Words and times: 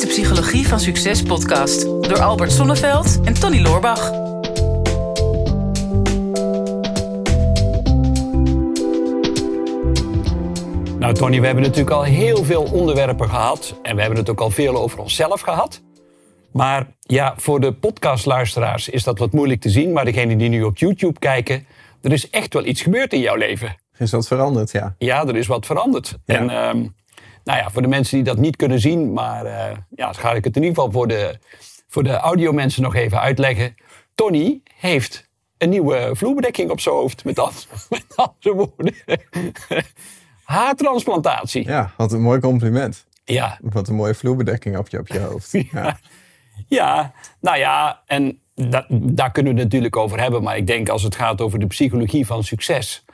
is 0.00 0.06
de 0.06 0.22
Psychologie 0.22 0.68
van 0.68 0.80
Succes 0.80 1.22
podcast 1.22 1.82
door 1.82 2.20
Albert 2.20 2.52
Sonneveld 2.52 3.20
en 3.24 3.34
Tony 3.34 3.60
Loorbach. 3.60 4.10
Nou, 10.98 11.14
Tony, 11.14 11.40
we 11.40 11.46
hebben 11.46 11.62
natuurlijk 11.62 11.90
al 11.90 12.02
heel 12.02 12.44
veel 12.44 12.62
onderwerpen 12.62 13.28
gehad. 13.28 13.74
En 13.82 13.94
we 13.94 14.00
hebben 14.00 14.18
het 14.18 14.30
ook 14.30 14.40
al 14.40 14.50
veel 14.50 14.76
over 14.76 14.98
onszelf 14.98 15.40
gehad. 15.40 15.82
Maar 16.52 16.86
ja, 17.00 17.34
voor 17.36 17.60
de 17.60 17.72
podcastluisteraars 17.72 18.88
is 18.88 19.04
dat 19.04 19.18
wat 19.18 19.32
moeilijk 19.32 19.60
te 19.60 19.70
zien. 19.70 19.92
Maar 19.92 20.04
degenen 20.04 20.38
die 20.38 20.48
nu 20.48 20.62
op 20.62 20.78
YouTube 20.78 21.18
kijken, 21.18 21.66
er 22.02 22.12
is 22.12 22.30
echt 22.30 22.54
wel 22.54 22.64
iets 22.64 22.82
gebeurd 22.82 23.12
in 23.12 23.20
jouw 23.20 23.36
leven. 23.36 23.76
Is 23.98 24.10
wat 24.10 24.26
veranderd, 24.26 24.70
ja. 24.70 24.94
Ja, 24.98 25.26
er 25.26 25.36
is 25.36 25.46
wat 25.46 25.66
veranderd. 25.66 26.18
Ja. 26.24 26.34
En 26.34 26.50
ehm, 26.50 26.86
nou 27.50 27.62
ja, 27.62 27.70
voor 27.70 27.82
de 27.82 27.88
mensen 27.88 28.16
die 28.16 28.24
dat 28.24 28.38
niet 28.38 28.56
kunnen 28.56 28.80
zien, 28.80 29.12
maar 29.12 29.46
eh, 29.46 29.76
ja, 29.90 30.04
dan 30.04 30.14
ga 30.14 30.32
ik 30.32 30.44
het 30.44 30.56
in 30.56 30.62
ieder 30.62 30.76
geval 30.76 30.92
voor 30.92 31.08
de, 31.08 31.38
voor 31.88 32.02
de 32.02 32.16
audiomensen 32.16 32.82
nog 32.82 32.94
even 32.94 33.20
uitleggen. 33.20 33.74
Tony 34.14 34.62
heeft 34.74 35.28
een 35.58 35.68
nieuwe 35.68 36.10
vloerbedekking 36.12 36.70
op 36.70 36.80
zijn 36.80 36.94
hoofd, 36.94 37.24
met, 37.24 37.38
al, 37.38 37.50
met 37.90 38.04
andere 38.14 38.54
woorden. 38.54 38.94
Haartransplantatie. 40.44 41.66
Ja, 41.66 41.92
wat 41.96 42.12
een 42.12 42.20
mooi 42.20 42.40
compliment. 42.40 43.06
Ja, 43.24 43.58
Wat 43.62 43.88
een 43.88 43.94
mooie 43.94 44.14
vloerbedekking 44.14 44.78
op 44.78 44.88
je, 44.88 44.98
op 44.98 45.08
je 45.08 45.18
hoofd. 45.18 45.50
Ja. 45.72 45.98
ja, 46.68 47.12
nou 47.40 47.58
ja, 47.58 48.02
en 48.06 48.40
da- 48.68 48.86
daar 48.90 49.32
kunnen 49.32 49.52
we 49.52 49.58
het 49.58 49.68
natuurlijk 49.68 49.96
over 49.96 50.20
hebben. 50.20 50.42
Maar 50.42 50.56
ik 50.56 50.66
denk 50.66 50.88
als 50.88 51.02
het 51.02 51.14
gaat 51.14 51.40
over 51.40 51.58
de 51.58 51.66
psychologie 51.66 52.26
van 52.26 52.44
succes. 52.44 53.04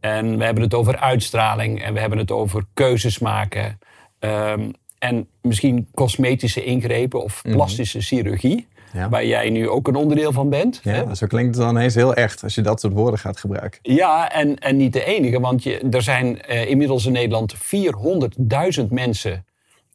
En 0.00 0.38
we 0.38 0.44
hebben 0.44 0.62
het 0.62 0.74
over 0.74 0.96
uitstraling 0.98 1.82
en 1.82 1.94
we 1.94 2.00
hebben 2.00 2.18
het 2.18 2.30
over 2.30 2.64
keuzes 2.74 3.18
maken. 3.18 3.78
ehm, 4.18 4.70
en 4.98 5.28
misschien 5.42 5.88
cosmetische 5.94 6.64
ingrepen 6.64 7.22
of 7.22 7.42
plastische 7.42 8.00
chirurgie. 8.00 8.66
Ja. 8.92 9.08
Waar 9.08 9.24
jij 9.26 9.50
nu 9.50 9.68
ook 9.68 9.88
een 9.88 9.94
onderdeel 9.94 10.32
van 10.32 10.48
bent. 10.50 10.80
hè? 10.82 10.96
Ja, 11.00 11.14
zo 11.14 11.26
klinkt 11.26 11.54
het 11.56 11.64
dan 11.64 11.76
ineens 11.76 11.94
heel 11.94 12.14
echt 12.14 12.42
als 12.42 12.54
je 12.54 12.60
dat 12.60 12.80
soort 12.80 12.92
woorden 12.92 13.18
gaat 13.20 13.38
gebruiken. 13.40 13.78
Ja, 13.82 14.32
en, 14.32 14.58
en 14.58 14.76
niet 14.76 14.92
de 14.92 15.04
enige. 15.04 15.40
Want 15.40 15.62
je, 15.62 15.78
er 15.90 16.02
zijn 16.02 16.42
eh, 16.42 16.70
inmiddels 16.70 17.06
in 17.06 17.12
Nederland 17.12 17.54
400.000 17.54 18.88
mensen 18.88 19.44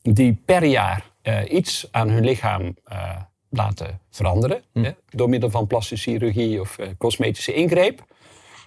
die 0.01 0.41
per 0.45 0.63
jaar 0.63 1.03
eh, 1.21 1.37
iets 1.51 1.87
aan 1.91 2.09
hun 2.09 2.23
lichaam 2.25 2.75
eh, 2.83 2.97
laten 3.49 3.99
veranderen. 4.11 4.61
Hè, 4.73 4.91
door 5.09 5.29
middel 5.29 5.49
van 5.49 5.67
plastische 5.67 6.11
chirurgie 6.11 6.61
of 6.61 6.77
eh, 6.77 6.87
cosmetische 6.97 7.53
ingreep. 7.53 8.05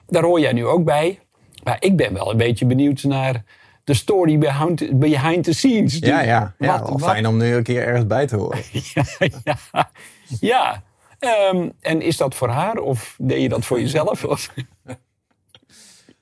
Daar 0.07 0.23
hoor 0.23 0.41
jij 0.41 0.53
nu 0.53 0.67
ook 0.67 0.85
bij. 0.85 1.21
Maar 1.65 1.77
ik 1.81 1.97
ben 1.97 2.13
wel 2.15 2.31
een 2.31 2.37
beetje 2.37 2.67
benieuwd 2.67 3.03
naar 3.03 3.45
de 3.85 3.95
story 3.95 4.39
behind, 4.39 4.99
behind 4.99 5.45
the 5.45 5.53
scenes. 5.53 5.99
Ja, 5.99 6.21
ja. 6.23 6.55
ja 6.59 6.83
Wat- 6.83 7.03
fijn 7.03 7.27
om 7.27 7.37
nu 7.37 7.55
een 7.55 7.63
keer 7.63 7.87
ergens 7.87 8.07
bij 8.07 8.27
te 8.27 8.37
horen. 8.37 8.63
ja, 8.95 9.05
ja. 9.45 9.91
ja. 10.41 10.83
Ehm, 11.19 11.69
en 11.81 12.01
is 12.03 12.17
dat 12.17 12.35
voor 12.35 12.49
haar 12.49 12.77
of 12.77 13.17
deed 13.19 13.43
je 13.43 13.49
dat 13.49 13.65
voor 13.65 13.81
jezelf? 13.81 14.25
Of? 14.35 14.55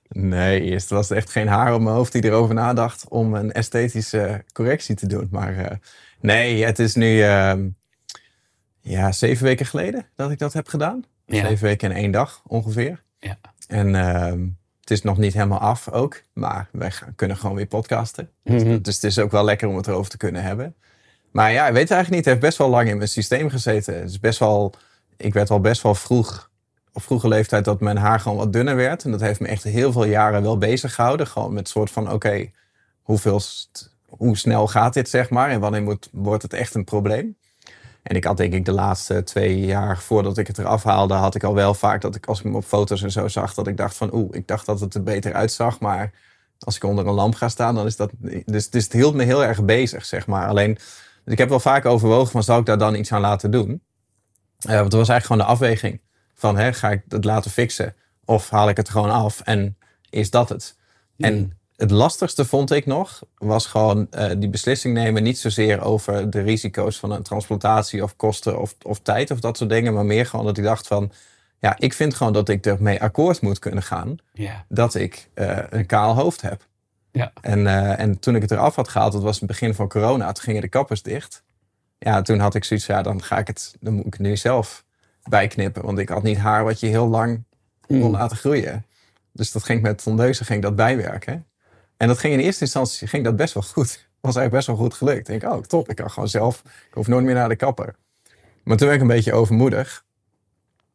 Nee, 0.08 0.60
eerst 0.60 0.90
was 0.90 1.10
er 1.10 1.16
echt 1.16 1.30
geen 1.30 1.48
haar 1.48 1.74
op 1.74 1.80
mijn 1.80 1.94
hoofd 1.94 2.12
die 2.12 2.24
erover 2.24 2.54
nadacht 2.54 3.08
om 3.08 3.34
een 3.34 3.52
esthetische 3.52 4.44
correctie 4.52 4.94
te 4.94 5.06
doen. 5.06 5.28
Maar 5.30 5.56
eh, 5.56 5.76
nee, 6.20 6.64
het 6.64 6.78
is 6.78 6.94
nu 6.94 7.22
ehm, 7.22 7.68
ja, 8.80 9.12
zeven 9.12 9.44
weken 9.44 9.66
geleden 9.66 10.06
dat 10.14 10.30
ik 10.30 10.38
dat 10.38 10.52
heb 10.52 10.68
gedaan. 10.68 11.04
Ja. 11.26 11.46
Zeven 11.46 11.64
weken 11.64 11.90
en 11.90 11.96
één 11.96 12.10
dag 12.10 12.42
ongeveer. 12.46 13.02
Ja. 13.18 13.38
En 13.66 13.94
ehm, 13.94 14.46
het 14.80 14.90
is 14.90 15.02
nog 15.02 15.18
niet 15.18 15.32
helemaal 15.32 15.58
af 15.58 15.88
ook, 15.88 16.22
maar 16.32 16.68
wij 16.72 16.90
gaan, 16.90 17.14
kunnen 17.14 17.36
gewoon 17.36 17.56
weer 17.56 17.66
podcasten. 17.66 18.30
Mhm. 18.44 18.80
Dus 18.80 18.94
het 18.94 19.04
is 19.04 19.18
ook 19.18 19.30
wel 19.30 19.44
lekker 19.44 19.68
om 19.68 19.76
het 19.76 19.86
erover 19.86 20.10
te 20.10 20.16
kunnen 20.16 20.42
hebben. 20.42 20.74
Maar 21.30 21.52
ja, 21.52 21.66
ik 21.66 21.72
weet 21.72 21.82
het 21.82 21.90
eigenlijk 21.90 22.10
niet. 22.10 22.24
Het 22.24 22.34
heeft 22.34 22.46
best 22.46 22.58
wel 22.58 22.68
lang 22.68 22.88
in 22.88 22.96
mijn 22.96 23.08
systeem 23.08 23.50
gezeten. 23.50 23.94
Het 23.94 24.10
is 24.10 24.20
best 24.20 24.38
wel, 24.38 24.72
ik 25.16 25.32
werd 25.32 25.50
al 25.50 25.60
best 25.60 25.82
wel 25.82 25.94
vroeg, 25.94 26.50
op 26.92 27.02
vroege 27.02 27.28
leeftijd, 27.28 27.64
dat 27.64 27.80
mijn 27.80 27.96
haar 27.96 28.20
gewoon 28.20 28.38
wat 28.38 28.52
dunner 28.52 28.76
werd. 28.76 29.04
En 29.04 29.10
dat 29.10 29.20
heeft 29.20 29.40
me 29.40 29.48
echt 29.48 29.62
heel 29.62 29.92
veel 29.92 30.04
jaren 30.04 30.42
wel 30.42 30.58
bezig 30.58 30.94
gehouden. 30.94 31.26
Gewoon 31.26 31.52
met 31.52 31.68
soort 31.68 31.90
van, 31.90 32.12
oké, 32.12 32.50
hoeveel, 33.02 33.40
hoe 34.08 34.36
snel 34.36 34.66
gaat 34.66 34.94
dit, 34.94 35.08
zeg 35.08 35.30
maar? 35.30 35.50
En 35.50 35.60
wanneer 35.60 35.82
moet, 35.82 36.08
wordt 36.12 36.42
het 36.42 36.52
echt 36.52 36.74
een 36.74 36.84
probleem? 36.84 37.36
En 38.02 38.16
ik 38.16 38.24
had 38.24 38.36
denk 38.36 38.52
ik 38.52 38.64
de 38.64 38.72
laatste 38.72 39.22
twee 39.22 39.60
jaar 39.60 39.98
voordat 39.98 40.38
ik 40.38 40.46
het 40.46 40.58
eraf 40.58 40.82
haalde, 40.82 41.14
had 41.14 41.34
ik 41.34 41.44
al 41.44 41.54
wel 41.54 41.74
vaak 41.74 42.00
dat 42.00 42.14
ik 42.14 42.26
als 42.26 42.38
ik 42.38 42.44
hem 42.44 42.56
op 42.56 42.64
foto's 42.64 43.02
en 43.02 43.10
zo 43.10 43.28
zag, 43.28 43.54
dat 43.54 43.66
ik 43.66 43.76
dacht 43.76 43.96
van 43.96 44.14
oeh, 44.14 44.28
ik 44.30 44.46
dacht 44.46 44.66
dat 44.66 44.80
het 44.80 44.94
er 44.94 45.02
beter 45.02 45.32
uitzag, 45.34 45.80
maar 45.80 46.12
als 46.58 46.76
ik 46.76 46.84
onder 46.84 47.06
een 47.06 47.14
lamp 47.14 47.34
ga 47.34 47.48
staan, 47.48 47.74
dan 47.74 47.86
is 47.86 47.96
dat. 47.96 48.10
Dus, 48.44 48.70
dus 48.70 48.84
het 48.84 48.92
hield 48.92 49.14
me 49.14 49.22
heel 49.22 49.44
erg 49.44 49.64
bezig, 49.64 50.04
zeg 50.04 50.26
maar. 50.26 50.48
Alleen, 50.48 50.74
dus 51.24 51.32
ik 51.32 51.38
heb 51.38 51.48
wel 51.48 51.60
vaak 51.60 51.84
overwogen 51.84 52.30
van 52.30 52.42
zou 52.42 52.60
ik 52.60 52.66
daar 52.66 52.78
dan 52.78 52.94
iets 52.94 53.12
aan 53.12 53.20
laten 53.20 53.50
doen? 53.50 53.82
Eh, 54.58 54.74
want 54.74 54.84
het 54.84 54.92
was 54.92 55.08
eigenlijk 55.08 55.24
gewoon 55.24 55.42
de 55.42 55.64
afweging 55.64 56.00
van 56.34 56.56
hè, 56.56 56.72
ga 56.72 56.90
ik 56.90 57.02
het 57.08 57.24
laten 57.24 57.50
fixen 57.50 57.94
of 58.24 58.50
haal 58.50 58.68
ik 58.68 58.76
het 58.76 58.88
gewoon 58.88 59.10
af 59.10 59.40
en 59.40 59.76
is 60.10 60.30
dat 60.30 60.48
het? 60.48 60.76
En 61.16 61.59
het 61.80 61.90
lastigste 61.90 62.44
vond 62.44 62.70
ik 62.70 62.86
nog, 62.86 63.22
was 63.38 63.66
gewoon 63.66 64.06
eh, 64.10 64.30
die 64.38 64.48
beslissing 64.48 64.94
nemen. 64.94 65.22
Niet 65.22 65.38
zozeer 65.38 65.80
over 65.80 66.30
de 66.30 66.40
risico's 66.40 66.98
van 66.98 67.10
een 67.10 67.22
transplantatie 67.22 68.02
of 68.02 68.16
kosten 68.16 68.60
of, 68.60 68.74
of 68.82 69.00
tijd 69.00 69.30
of 69.30 69.40
dat 69.40 69.56
soort 69.56 69.70
dingen. 69.70 69.94
Maar 69.94 70.04
meer 70.04 70.26
gewoon 70.26 70.46
dat 70.46 70.58
ik 70.58 70.64
dacht 70.64 70.86
van, 70.86 71.12
ja, 71.58 71.78
ik 71.78 71.92
vind 71.92 72.14
gewoon 72.14 72.32
dat 72.32 72.48
ik 72.48 72.66
ermee 72.66 73.02
akkoord 73.02 73.40
moet 73.40 73.58
kunnen 73.58 73.82
gaan. 73.82 74.16
Ja. 74.32 74.64
Dat 74.68 74.94
ik 74.94 75.28
eh, 75.34 75.58
een 75.70 75.86
kaal 75.86 76.14
hoofd 76.14 76.40
heb. 76.40 76.66
Ja. 77.12 77.32
En, 77.40 77.66
eh, 77.66 77.98
en 77.98 78.18
toen 78.18 78.34
ik 78.34 78.42
het 78.42 78.50
eraf 78.50 78.74
had 78.74 78.88
gehaald, 78.88 79.12
dat 79.12 79.22
was 79.22 79.38
het 79.38 79.48
begin 79.48 79.74
van 79.74 79.88
corona, 79.88 80.32
toen 80.32 80.44
gingen 80.44 80.60
de 80.60 80.68
kappers 80.68 81.02
dicht. 81.02 81.42
Ja, 81.98 82.22
toen 82.22 82.38
had 82.38 82.54
ik 82.54 82.64
zoiets, 82.64 82.86
ja, 82.86 83.02
dan 83.02 83.22
ga 83.22 83.38
ik 83.38 83.46
het, 83.46 83.74
dan 83.80 83.92
moet 83.92 84.06
ik 84.06 84.12
het 84.12 84.22
nu 84.22 84.36
zelf 84.36 84.84
bijknippen. 85.22 85.82
Want 85.84 85.98
ik 85.98 86.08
had 86.08 86.22
niet 86.22 86.38
haar 86.38 86.64
wat 86.64 86.80
je 86.80 86.86
heel 86.86 87.08
lang 87.08 87.44
kon 87.86 88.10
laten 88.10 88.36
groeien. 88.36 88.84
Dus 89.32 89.52
dat 89.52 89.64
ging 89.64 89.82
met 89.82 90.02
tondeuzen 90.02 90.46
ging 90.46 90.62
dat 90.62 90.76
bijwerken. 90.76 91.44
En 92.00 92.08
dat 92.08 92.18
ging 92.18 92.32
in 92.34 92.40
eerste 92.40 92.64
instantie 92.64 93.08
ging 93.08 93.24
dat 93.24 93.36
best 93.36 93.54
wel 93.54 93.62
goed. 93.62 94.08
Was 94.20 94.36
eigenlijk 94.36 94.50
best 94.50 94.66
wel 94.66 94.76
goed 94.76 94.94
gelukt. 94.94 95.28
Ik 95.28 95.40
denk, 95.40 95.52
oh 95.52 95.62
top, 95.62 95.88
ik 95.88 95.96
kan 95.96 96.10
gewoon 96.10 96.28
zelf, 96.28 96.62
ik 96.64 96.94
hoef 96.94 97.06
nooit 97.06 97.24
meer 97.24 97.34
naar 97.34 97.48
de 97.48 97.56
kapper. 97.56 97.94
Maar 98.64 98.76
toen 98.76 98.86
werd 98.86 99.00
ik 99.00 99.08
een 99.08 99.14
beetje 99.14 99.32
overmoedig. 99.32 100.04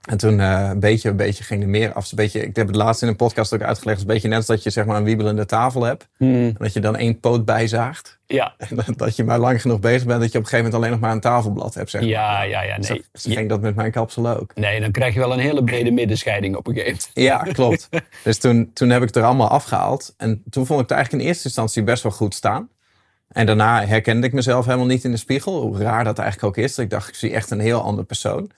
En 0.06 0.18
toen 0.18 0.40
eh, 0.40 0.68
een 0.72 0.80
beetje, 0.80 1.10
een 1.10 1.16
beetje 1.16 1.44
ging 1.44 1.62
er 1.64 1.70
meer 1.70 1.94
af. 1.94 2.12
Een 2.12 2.16
beetje, 2.18 2.46
ik 2.46 2.56
heb 2.56 2.68
het 2.68 2.76
laatst 2.76 3.02
in 3.02 3.08
een 3.08 3.16
podcast 3.16 3.54
ook 3.54 3.62
uitgelegd. 3.62 3.88
Het 3.88 3.96
is 3.98 4.02
een 4.02 4.14
beetje 4.14 4.28
net 4.28 4.38
als 4.38 4.46
dat 4.48 4.64
je 4.64 4.70
zeg 4.70 4.86
maar 4.86 4.98
een 4.98 5.04
wiebelende 5.04 5.46
tafel 5.46 5.84
hebt. 5.84 6.08
En 6.18 6.56
dat 6.58 6.74
je 6.74 6.80
dan 6.80 6.96
één 6.96 7.20
poot 7.20 7.46
bijzaagt. 7.46 8.20
Ja. 8.26 8.54
En 8.58 8.76
dat- 8.76 8.98
dat 8.98 9.16
je 9.16 9.24
maar 9.24 9.40
lang 9.40 9.62
genoeg 9.62 9.80
bezig 9.80 10.06
bent 10.08 10.22
dat 10.22 10.32
je 10.32 10.38
op 10.38 10.44
een 10.44 10.50
gegeven 10.50 10.66
moment 10.72 10.74
alleen 10.76 10.92
nog 10.92 11.00
maar 11.00 11.12
een 11.12 11.20
tafelblad 11.22 11.74
hebt. 11.74 11.90
Zeg 11.90 12.02
maar. 12.02 12.10
Ja, 12.10 12.42
ja, 12.44 12.62
ja. 12.64 12.78
Dus 12.78 12.90
Nee. 12.90 13.04
dat- 13.12 13.22
Zo 13.22 13.32
ging 13.32 13.50
dat 13.50 13.62
met 13.62 13.76
mijn 13.76 13.92
kapsel 13.92 14.30
ook. 14.30 14.52
nee, 14.56 14.80
dan 14.82 14.92
krijg 14.92 15.14
je 15.14 15.20
wel 15.20 15.34
een 15.34 15.40
hele 15.40 15.64
brede 15.64 15.92
middenscheiding 15.92 16.56
op 16.56 16.68
een 16.68 16.74
gegeven 16.74 17.00
moment. 17.16 17.46
Ja, 17.48 17.52
klopt. 17.54 17.90
dus 18.24 18.38
toen, 18.38 18.72
toen 18.74 18.90
heb 18.90 19.02
ik 19.02 19.08
het 19.08 19.16
er 19.16 19.24
allemaal 19.24 19.50
afgehaald. 19.50 20.14
En 20.18 20.44
toen 20.50 20.66
vond 20.66 20.80
ik 20.82 20.88
het 20.88 20.96
eigenlijk 20.96 21.24
in 21.24 21.30
eerste 21.30 21.46
instantie 21.48 21.84
best 21.84 22.04
wel 22.04 22.12
goed 22.12 22.34
staan. 22.34 22.70
En 23.28 23.46
daarna 23.46 23.86
herkende 23.86 24.28
ik 24.28 24.34
mezelf 24.34 24.66
helemaal 24.66 24.86
niet 24.86 25.04
in 25.04 25.12
de 25.12 25.18
spiegel. 25.18 25.62
Hoe 25.62 25.78
raar 25.78 26.04
dat 26.04 26.20
eigenlijk 26.20 26.58
ook 26.58 26.64
is. 26.64 26.78
Ik 26.78 26.90
dacht, 26.90 27.08
ik 27.08 27.16
zie 27.16 27.34
echt 27.34 27.52
een 27.52 27.60
heel 27.60 27.82
ander 27.82 28.06
persoon. 28.06 28.52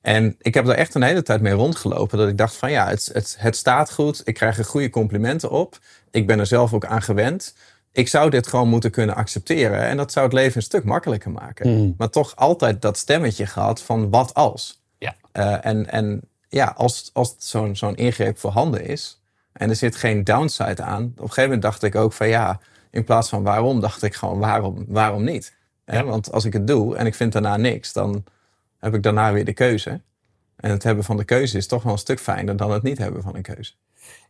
En 0.00 0.36
ik 0.38 0.54
heb 0.54 0.68
er 0.68 0.74
echt 0.74 0.94
een 0.94 1.02
hele 1.02 1.22
tijd 1.22 1.40
mee 1.40 1.52
rondgelopen. 1.52 2.18
Dat 2.18 2.28
ik 2.28 2.38
dacht 2.38 2.56
van 2.56 2.70
ja, 2.70 2.88
het, 2.88 3.10
het, 3.12 3.36
het 3.38 3.56
staat 3.56 3.92
goed. 3.92 4.22
Ik 4.24 4.34
krijg 4.34 4.58
er 4.58 4.64
goede 4.64 4.90
complimenten 4.90 5.50
op. 5.50 5.78
Ik 6.10 6.26
ben 6.26 6.38
er 6.38 6.46
zelf 6.46 6.72
ook 6.72 6.84
aan 6.84 7.02
gewend. 7.02 7.54
Ik 7.92 8.08
zou 8.08 8.30
dit 8.30 8.46
gewoon 8.46 8.68
moeten 8.68 8.90
kunnen 8.90 9.14
accepteren. 9.14 9.80
En 9.80 9.96
dat 9.96 10.12
zou 10.12 10.24
het 10.24 10.34
leven 10.34 10.56
een 10.56 10.62
stuk 10.62 10.84
makkelijker 10.84 11.30
maken. 11.30 11.94
Maar 11.98 12.10
toch 12.10 12.36
altijd 12.36 12.82
dat 12.82 12.98
stemmetje 12.98 13.46
gehad 13.46 13.82
van 13.82 14.10
wat 14.10 14.34
als. 14.34 14.82
Ja. 14.98 15.14
Eh, 15.32 15.66
en, 15.66 15.90
en 15.90 16.20
ja, 16.48 16.74
als, 16.76 17.10
als 17.12 17.34
zo'n 17.38 17.76
zo'n 17.76 17.96
ingreep 17.96 18.38
voorhanden 18.38 18.86
is 18.86 19.20
en 19.52 19.68
er 19.68 19.76
zit 19.76 19.96
geen 19.96 20.24
downside 20.24 20.82
aan. 20.82 21.02
Op 21.02 21.10
een 21.10 21.18
gegeven 21.18 21.42
moment 21.42 21.62
dacht 21.62 21.82
ik 21.82 21.94
ook 21.94 22.12
van 22.12 22.28
ja, 22.28 22.60
in 22.90 23.04
plaats 23.04 23.28
van 23.28 23.42
waarom, 23.42 23.80
dacht 23.80 24.02
ik 24.02 24.14
gewoon 24.14 24.38
waarom, 24.38 24.84
waarom 24.88 25.24
niet? 25.24 25.56
Hè, 25.84 26.04
Want 26.04 26.32
als 26.32 26.44
ik 26.44 26.52
het 26.52 26.66
doe 26.66 26.96
en 26.96 27.06
ik 27.06 27.14
vind 27.14 27.32
daarna 27.32 27.56
niks, 27.56 27.92
dan 27.92 28.24
heb 28.80 28.94
ik 28.94 29.02
daarna 29.02 29.32
weer 29.32 29.44
de 29.44 29.52
keuze. 29.52 30.00
En 30.56 30.70
het 30.70 30.82
hebben 30.82 31.04
van 31.04 31.16
de 31.16 31.24
keuze 31.24 31.56
is 31.56 31.66
toch 31.66 31.82
wel 31.82 31.92
een 31.92 31.98
stuk 31.98 32.20
fijner 32.20 32.56
dan 32.56 32.70
het 32.70 32.82
niet 32.82 32.98
hebben 32.98 33.22
van 33.22 33.36
een 33.36 33.42
keuze. 33.42 33.72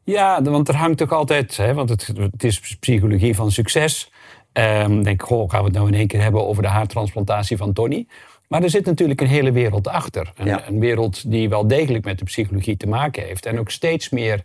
Ja, 0.04 0.42
want 0.42 0.68
er 0.68 0.76
hangt 0.76 1.02
ook 1.02 1.12
altijd, 1.12 1.56
hè, 1.56 1.74
want 1.74 1.88
het, 1.88 2.06
het 2.06 2.44
is 2.44 2.76
psychologie 2.76 3.34
van 3.34 3.50
succes. 3.50 4.12
Ehm 4.52 5.02
denk, 5.02 5.22
goh, 5.22 5.50
gaan 5.50 5.60
we 5.60 5.66
het 5.66 5.74
nou 5.76 5.88
in 5.88 5.94
één 5.94 6.06
keer 6.06 6.22
hebben 6.22 6.46
over 6.46 6.62
de 6.62 6.68
haartransplantatie 6.68 7.56
van 7.56 7.72
Tony? 7.72 8.06
Maar 8.48 8.62
er 8.62 8.70
zit 8.70 8.84
natuurlijk 8.84 9.20
een 9.20 9.26
hele 9.26 9.52
wereld 9.52 9.88
achter. 9.88 10.32
Een, 10.34 10.46
Ja. 10.46 10.68
een 10.68 10.80
wereld 10.80 11.30
die 11.30 11.48
wel 11.48 11.66
degelijk 11.66 12.04
met 12.04 12.18
de 12.18 12.24
psychologie 12.24 12.76
te 12.76 12.86
maken 12.88 13.22
heeft. 13.22 13.46
En 13.46 13.58
ook 13.58 13.70
steeds 13.70 14.08
meer 14.10 14.44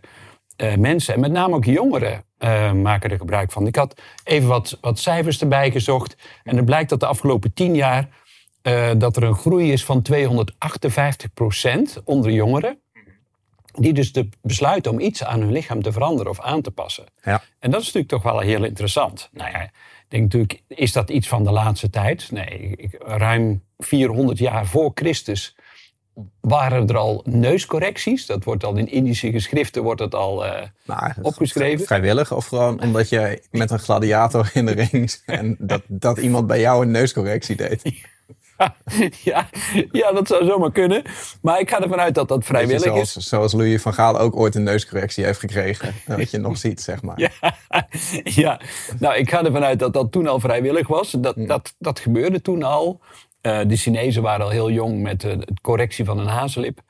eh, 0.56 0.76
mensen, 0.76 1.14
en 1.14 1.20
met 1.20 1.32
name 1.32 1.54
ook 1.54 1.64
jongeren, 1.64 2.24
eh, 2.38 2.72
maken 2.72 3.10
er 3.10 3.16
gebruik 3.18 3.52
van. 3.52 3.66
Ik 3.66 3.76
had 3.76 4.00
even 4.24 4.48
wat, 4.48 4.78
wat 4.80 4.98
cijfers 4.98 5.40
erbij 5.40 5.70
gezocht. 5.70 6.16
En 6.44 6.56
het 6.56 6.64
blijkt 6.64 6.90
dat 6.90 7.00
de 7.00 7.06
afgelopen 7.06 7.52
tien 7.54 7.74
jaar 7.74 8.08
eh, 8.66 8.90
dat 8.96 9.16
er 9.16 9.22
een 9.22 9.34
groei 9.34 9.72
is 9.72 9.84
van 9.84 10.02
258 10.02 11.32
procent 11.32 12.00
onder 12.04 12.30
jongeren. 12.30 12.78
Die 13.72 13.92
dus 13.92 14.12
de 14.12 14.28
besluiten 14.42 14.92
om 14.92 15.00
iets 15.00 15.24
aan 15.24 15.40
hun 15.40 15.52
lichaam 15.52 15.82
te 15.82 15.92
veranderen 15.92 16.30
of 16.30 16.40
aan 16.40 16.62
te 16.62 16.70
passen. 16.70 17.04
Ja. 17.22 17.42
En 17.58 17.70
dat 17.70 17.80
is 17.80 17.86
natuurlijk 17.86 18.12
toch 18.12 18.32
wel 18.32 18.40
heel 18.40 18.64
interessant. 18.64 19.28
Nou 19.32 19.50
ja, 19.50 19.70
denk 20.08 20.22
natuurlijk, 20.22 20.62
is 20.68 20.92
dat 20.92 21.10
iets 21.10 21.28
van 21.28 21.44
de 21.44 21.50
laatste 21.50 21.90
tijd? 21.90 22.30
Nee, 22.30 22.74
ik, 22.76 22.96
ruim 23.00 23.62
400 23.78 24.38
jaar 24.38 24.66
voor 24.66 24.90
Christus 24.94 25.56
waren 26.40 26.88
er 26.88 26.96
al 26.96 27.22
neuscorrecties. 27.24 28.26
Dat 28.26 28.44
wordt 28.44 28.64
al 28.64 28.76
in 28.76 28.88
Indische 28.88 29.30
geschriften 29.30 29.82
wordt 29.82 30.00
het 30.00 30.14
al 30.14 30.46
uh, 30.46 30.52
nou, 30.84 31.12
opgeschreven. 31.22 31.86
Vrijwillig 31.86 32.32
of 32.32 32.46
gewoon 32.46 32.80
omdat 32.80 33.08
je 33.08 33.42
met 33.50 33.70
een 33.70 33.78
gladiator 33.78 34.50
in 34.54 34.66
de 34.66 34.72
ring 34.72 35.16
en 35.26 35.56
dat, 35.58 35.82
dat 35.86 36.18
iemand 36.18 36.46
bij 36.46 36.60
jou 36.60 36.82
een 36.82 36.90
neuscorrectie 36.90 37.56
deed? 37.56 37.82
ja, 39.24 39.48
ja, 39.92 40.12
dat 40.12 40.28
zou 40.28 40.44
zomaar 40.44 40.72
kunnen. 40.72 41.02
Maar 41.42 41.60
ik 41.60 41.70
ga 41.70 41.82
ervan 41.82 42.00
uit 42.00 42.14
dat 42.14 42.28
dat 42.28 42.44
vrijwillig 42.44 42.82
zoals, 42.82 43.16
is. 43.16 43.28
Zoals 43.28 43.52
Louis 43.52 43.82
van 43.82 43.94
Gaal 43.94 44.18
ook 44.18 44.36
ooit 44.36 44.54
een 44.54 44.62
neuscorrectie 44.62 45.24
heeft 45.24 45.38
gekregen. 45.38 45.94
Dat 46.16 46.30
je 46.30 46.38
nog 46.38 46.58
ziet, 46.58 46.80
zeg 46.80 47.02
maar. 47.02 47.20
Ja, 47.20 47.30
ja, 48.42 48.60
nou 48.98 49.16
ik 49.16 49.30
ga 49.30 49.44
ervan 49.44 49.64
uit 49.64 49.78
dat 49.78 49.92
dat 49.92 50.12
toen 50.12 50.26
al 50.26 50.40
vrijwillig 50.40 50.88
was. 50.88 51.10
Dat, 51.10 51.34
dat, 51.36 51.74
dat 51.78 52.00
gebeurde 52.00 52.42
toen 52.42 52.62
al. 52.62 53.00
Uh, 53.42 53.60
de 53.66 53.76
Chinezen 53.76 54.22
waren 54.22 54.44
al 54.44 54.50
heel 54.50 54.70
jong 54.70 55.02
met 55.02 55.24
uh, 55.24 55.32
de 55.38 55.46
correctie 55.62 56.04
van 56.04 56.18
een 56.18 56.26
hazenlip. 56.26 56.80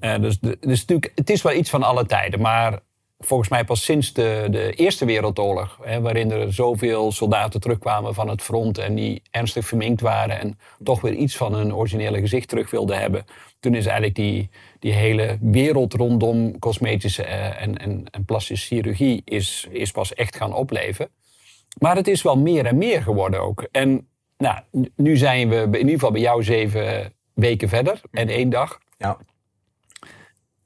Uh, 0.00 0.18
dus, 0.18 0.38
de, 0.40 0.56
dus 0.60 0.80
natuurlijk, 0.80 1.12
het 1.14 1.30
is 1.30 1.42
wel 1.42 1.52
iets 1.52 1.70
van 1.70 1.82
alle 1.82 2.06
tijden. 2.06 2.40
Maar 2.40 2.80
volgens 3.18 3.48
mij 3.48 3.64
pas 3.64 3.84
sinds 3.84 4.12
de, 4.12 4.46
de 4.50 4.72
Eerste 4.72 5.04
Wereldoorlog, 5.04 5.78
hè, 5.82 6.00
waarin 6.00 6.30
er 6.30 6.52
zoveel 6.52 7.12
soldaten 7.12 7.60
terugkwamen 7.60 8.14
van 8.14 8.28
het 8.28 8.42
front 8.42 8.78
en 8.78 8.94
die 8.94 9.22
ernstig 9.30 9.66
verminkt 9.66 10.00
waren 10.00 10.40
en 10.40 10.58
toch 10.82 11.00
weer 11.00 11.14
iets 11.14 11.36
van 11.36 11.54
hun 11.54 11.74
originele 11.74 12.20
gezicht 12.20 12.48
terug 12.48 12.70
wilden 12.70 12.98
hebben. 12.98 13.24
Toen 13.60 13.74
is 13.74 13.84
eigenlijk 13.84 14.16
die, 14.16 14.50
die 14.78 14.92
hele 14.92 15.38
wereld 15.40 15.92
rondom 15.92 16.58
cosmetische 16.58 17.22
eh, 17.22 17.62
en, 17.62 17.78
en, 17.78 18.06
en 18.10 18.24
plastische 18.24 18.66
chirurgie 18.66 19.22
is, 19.24 19.66
is 19.70 19.90
pas 19.90 20.14
echt 20.14 20.36
gaan 20.36 20.54
opleven. 20.54 21.08
Maar 21.80 21.96
het 21.96 22.08
is 22.08 22.22
wel 22.22 22.36
meer 22.36 22.66
en 22.66 22.78
meer 22.78 23.02
geworden 23.02 23.40
ook. 23.40 23.68
En 23.72 24.08
nou, 24.38 24.60
nu 24.96 25.16
zijn 25.16 25.48
we 25.48 25.56
in 25.56 25.72
ieder 25.72 25.92
geval 25.92 26.10
bij 26.10 26.20
jou 26.20 26.42
zeven 26.42 27.12
weken 27.34 27.68
verder 27.68 28.00
en 28.10 28.28
één 28.28 28.50
dag. 28.50 28.78
Ja 28.98 29.18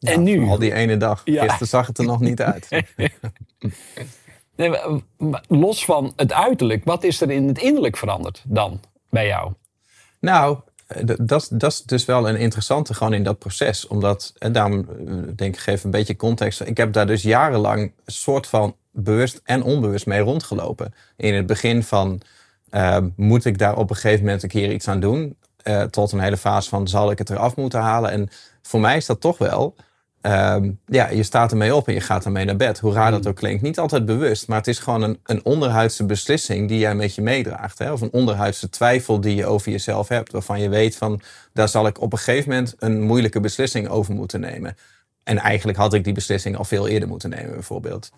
en 0.01 0.23
nu? 0.23 0.49
Al 0.49 0.59
die 0.59 0.75
ene 0.75 0.97
dag. 0.97 1.23
Ja. 1.25 1.43
Gisteren 1.43 1.69
zag 1.69 1.87
het 1.87 1.99
er 1.99 2.05
nog 2.05 2.21
niet 2.21 2.43
uit. 2.43 2.69
nee, 4.57 4.79
los 5.49 5.85
van 5.85 6.13
het 6.17 6.33
uiterlijk, 6.33 6.85
wat 6.85 7.05
is 7.05 7.21
er 7.21 7.31
in 7.31 7.49
het 7.49 7.59
innerlijk 7.59 7.97
veranderd 7.97 8.45
dan 8.47 8.81
bij 9.11 9.27
jou? 9.27 9.53
Nou, 10.21 10.59
dat, 11.05 11.49
dat 11.53 11.71
is 11.71 11.83
dus 11.83 12.05
wel 12.05 12.29
een 12.29 12.37
interessante 12.37 12.95
gewoon 12.95 13.13
in 13.13 13.23
dat 13.23 13.39
proces. 13.39 13.87
Omdat, 13.87 14.33
en 14.39 14.53
daarom 14.53 14.79
eh, 14.89 15.15
denk 15.37 15.55
ik, 15.55 15.61
geef 15.61 15.85
een 15.85 15.91
beetje 15.91 16.17
context. 16.17 16.61
Ik 16.61 16.77
heb 16.77 16.93
daar 16.93 17.07
dus 17.07 17.23
jarenlang 17.23 17.81
een 17.81 18.13
soort 18.13 18.47
van 18.47 18.77
bewust 18.93 19.41
en 19.45 19.63
onbewust 19.63 20.07
mee 20.07 20.21
rondgelopen. 20.21 20.95
In 21.17 21.35
het 21.35 21.47
begin 21.47 21.83
van, 21.83 22.21
uh, 22.71 22.99
moet 23.17 23.45
ik 23.45 23.59
daar 23.59 23.77
op 23.77 23.91
een 23.91 23.97
gegeven 23.97 24.25
moment 24.25 24.43
een 24.43 24.49
keer 24.49 24.73
iets 24.73 24.89
aan 24.89 25.01
doen? 25.01 25.37
Uh, 25.65 25.83
tot 25.83 26.13
een 26.13 26.21
hele 26.21 26.37
fase 26.37 26.69
van, 26.69 26.89
zal 26.89 27.11
ik 27.11 27.19
het 27.19 27.31
eraf 27.31 27.57
moeten 27.57 27.81
halen? 27.81 28.11
En 28.11 28.29
voor 28.63 28.81
mij 28.81 28.97
is 28.97 29.07
dat 29.07 29.21
toch 29.21 29.39
wel 29.39 29.75
Um, 30.23 30.81
ja, 30.87 31.09
je 31.09 31.23
staat 31.23 31.51
ermee 31.51 31.75
op 31.75 31.89
en 31.89 31.95
je 31.95 32.01
gaat 32.01 32.25
ermee 32.25 32.45
naar 32.45 32.57
bed. 32.57 32.79
Hoe 32.79 32.93
raar 32.93 33.11
dat 33.11 33.21
hmm. 33.21 33.29
ook 33.29 33.37
klinkt. 33.37 33.63
Niet 33.63 33.79
altijd 33.79 34.05
bewust, 34.05 34.49
maar 34.49 34.59
het 34.59 34.67
is 34.67 34.79
gewoon 34.79 35.03
een, 35.03 35.19
een 35.25 35.45
onderhuidse 35.45 36.05
beslissing 36.05 36.69
die 36.69 36.79
jij 36.79 36.95
met 36.95 37.15
je 37.15 37.23
meedraagt. 37.23 37.79
Hè? 37.79 37.93
Of 37.93 38.01
een 38.01 38.13
onderhuidse 38.13 38.71
twijfel 38.71 39.21
die 39.21 39.35
je 39.35 39.47
over 39.47 39.71
jezelf 39.71 40.09
hebt. 40.09 40.33
Waarvan 40.33 40.61
je 40.61 40.69
weet 40.69 40.97
van, 40.97 41.21
daar 41.53 41.69
zal 41.69 41.87
ik 41.87 42.01
op 42.01 42.13
een 42.13 42.19
gegeven 42.19 42.49
moment 42.49 42.75
een 42.79 43.03
moeilijke 43.03 43.41
beslissing 43.41 43.89
over 43.89 44.15
moeten 44.15 44.41
nemen. 44.41 44.77
En 45.23 45.39
eigenlijk 45.39 45.79
had 45.79 45.95
ik 45.95 46.05
die 46.05 46.13
beslissing 46.13 46.57
al 46.57 46.65
veel 46.65 46.89
eerder 46.89 47.09
moeten 47.09 47.31
nemen, 47.31 47.53
bijvoorbeeld. 47.53 48.11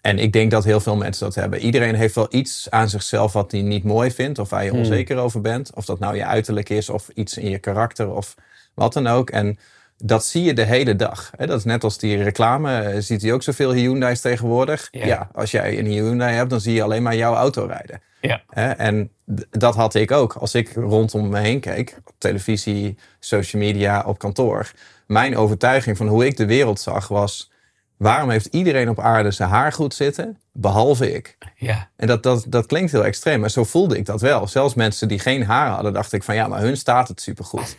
En 0.00 0.18
ik 0.18 0.32
denk 0.32 0.50
dat 0.50 0.64
heel 0.64 0.80
veel 0.80 0.96
mensen 0.96 1.24
dat 1.24 1.34
hebben. 1.34 1.58
Iedereen 1.58 1.94
heeft 1.94 2.14
wel 2.14 2.26
iets 2.30 2.70
aan 2.70 2.88
zichzelf 2.88 3.32
wat 3.32 3.52
hij 3.52 3.62
niet 3.62 3.84
mooi 3.84 4.10
vindt. 4.10 4.38
Of 4.38 4.50
waar 4.50 4.64
je 4.64 4.70
hmm. 4.70 4.78
onzeker 4.78 5.16
over 5.16 5.40
bent. 5.40 5.74
Of 5.74 5.84
dat 5.84 5.98
nou 5.98 6.16
je 6.16 6.24
uiterlijk 6.24 6.68
is 6.68 6.88
of 6.88 7.08
iets 7.08 7.36
in 7.36 7.50
je 7.50 7.58
karakter 7.58 8.14
of 8.14 8.34
wat 8.74 8.92
dan 8.92 9.06
ook. 9.06 9.30
En 9.30 9.58
dat 10.02 10.24
zie 10.24 10.42
je 10.42 10.52
de 10.52 10.64
hele 10.64 10.96
dag. 10.96 11.30
Dat 11.36 11.58
is 11.58 11.64
net 11.64 11.84
als 11.84 11.98
die 11.98 12.22
reclame. 12.22 12.78
Eh, 12.78 13.00
ziet 13.00 13.22
hij 13.22 13.32
ook 13.32 13.42
zoveel 13.42 13.72
Hyundai's 13.72 14.20
tegenwoordig? 14.20 14.88
Ja. 14.90 15.30
als 15.34 15.50
jij 15.50 15.78
een 15.78 15.86
Hyundai 15.86 16.34
hebt, 16.34 16.50
dan 16.50 16.60
zie 16.60 16.74
je 16.74 16.82
alleen 16.82 17.02
maar 17.02 17.16
jouw 17.16 17.34
auto 17.34 17.64
rijden. 17.64 18.02
Ja. 18.20 18.42
En 18.76 19.10
dat 19.50 19.74
had 19.74 19.94
ik 19.94 20.10
ook. 20.10 20.32
Als 20.34 20.54
ik 20.54 20.72
rondom 20.74 21.28
me 21.28 21.38
heen 21.38 21.60
keek, 21.60 21.96
op 22.04 22.14
televisie, 22.18 22.98
social 23.18 23.62
media, 23.62 24.02
op 24.06 24.18
kantoor. 24.18 24.70
Mijn 25.06 25.36
overtuiging 25.36 25.96
van 25.96 26.08
hoe 26.08 26.26
ik 26.26 26.36
de 26.36 26.46
wereld 26.46 26.80
zag 26.80 27.08
was... 27.08 27.50
waarom 27.96 28.30
heeft 28.30 28.46
iedereen 28.46 28.88
op 28.88 29.00
aarde 29.00 29.30
zijn 29.30 29.48
haar 29.48 29.72
goed 29.72 29.94
zitten, 29.94 30.38
behalve 30.52 31.12
ik? 31.12 31.38
Ja. 31.56 31.88
En 31.96 32.06
dat, 32.06 32.22
dat, 32.22 32.44
dat 32.48 32.66
klinkt 32.66 32.92
heel 32.92 33.04
extreem, 33.04 33.40
maar 33.40 33.50
zo 33.50 33.64
voelde 33.64 33.98
ik 33.98 34.06
dat 34.06 34.20
wel. 34.20 34.48
Zelfs 34.48 34.74
mensen 34.74 35.08
die 35.08 35.18
geen 35.18 35.44
haar 35.44 35.68
hadden, 35.68 35.92
dacht 35.92 36.12
ik 36.12 36.22
van... 36.22 36.34
ja, 36.34 36.48
maar 36.48 36.60
hun 36.60 36.76
staat 36.76 37.08
het 37.08 37.20
supergoed. 37.20 37.76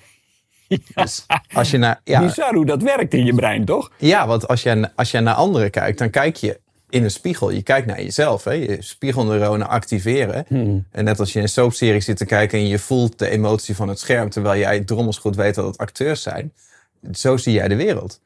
Dus 0.96 1.26
als 1.54 1.72
je 1.72 1.78
naar, 1.78 2.02
ja, 2.04 2.20
Bizar 2.20 2.54
hoe 2.54 2.66
dat 2.66 2.82
werkt 2.82 3.14
in 3.14 3.26
je 3.26 3.34
brein, 3.34 3.66
toch? 3.66 3.92
Ja, 3.98 4.28
want 4.28 4.48
als 4.48 4.64
je, 4.64 4.90
als 4.96 5.12
je 5.12 5.20
naar 5.20 5.34
anderen 5.34 5.72
kijkt, 5.72 5.98
dan 5.98 6.10
kijk 6.10 6.36
je 6.36 6.60
in 6.90 7.04
een 7.04 7.12
spiegel. 7.12 7.52
Je 7.52 7.62
kijkt 7.62 7.88
naar 7.88 8.02
jezelf. 8.02 8.44
Hè? 8.44 8.52
Je 8.52 8.78
spiegelneuronen 8.80 9.68
activeren. 9.68 10.46
Hmm. 10.48 10.86
En 10.92 11.04
net 11.04 11.20
als 11.20 11.32
je 11.32 11.38
in 11.38 11.44
een 11.44 11.50
soapserie 11.50 12.02
zit 12.02 12.18
te 12.18 12.26
kijken 12.26 12.60
en 12.60 12.68
je 12.68 12.80
voelt 12.80 13.20
de 13.20 13.30
emotie 13.30 13.76
van 13.76 13.88
het 13.88 14.00
scherm, 14.00 14.30
terwijl 14.30 14.60
jij 14.60 14.80
drommels 14.80 15.18
goed 15.18 15.36
weet 15.36 15.56
dat 15.56 15.66
het 15.66 15.78
acteurs 15.78 16.22
zijn. 16.22 16.54
Zo 17.12 17.38
zie 17.38 17.54
jij 17.54 17.68
de 17.68 17.76
wereld. 17.76 18.22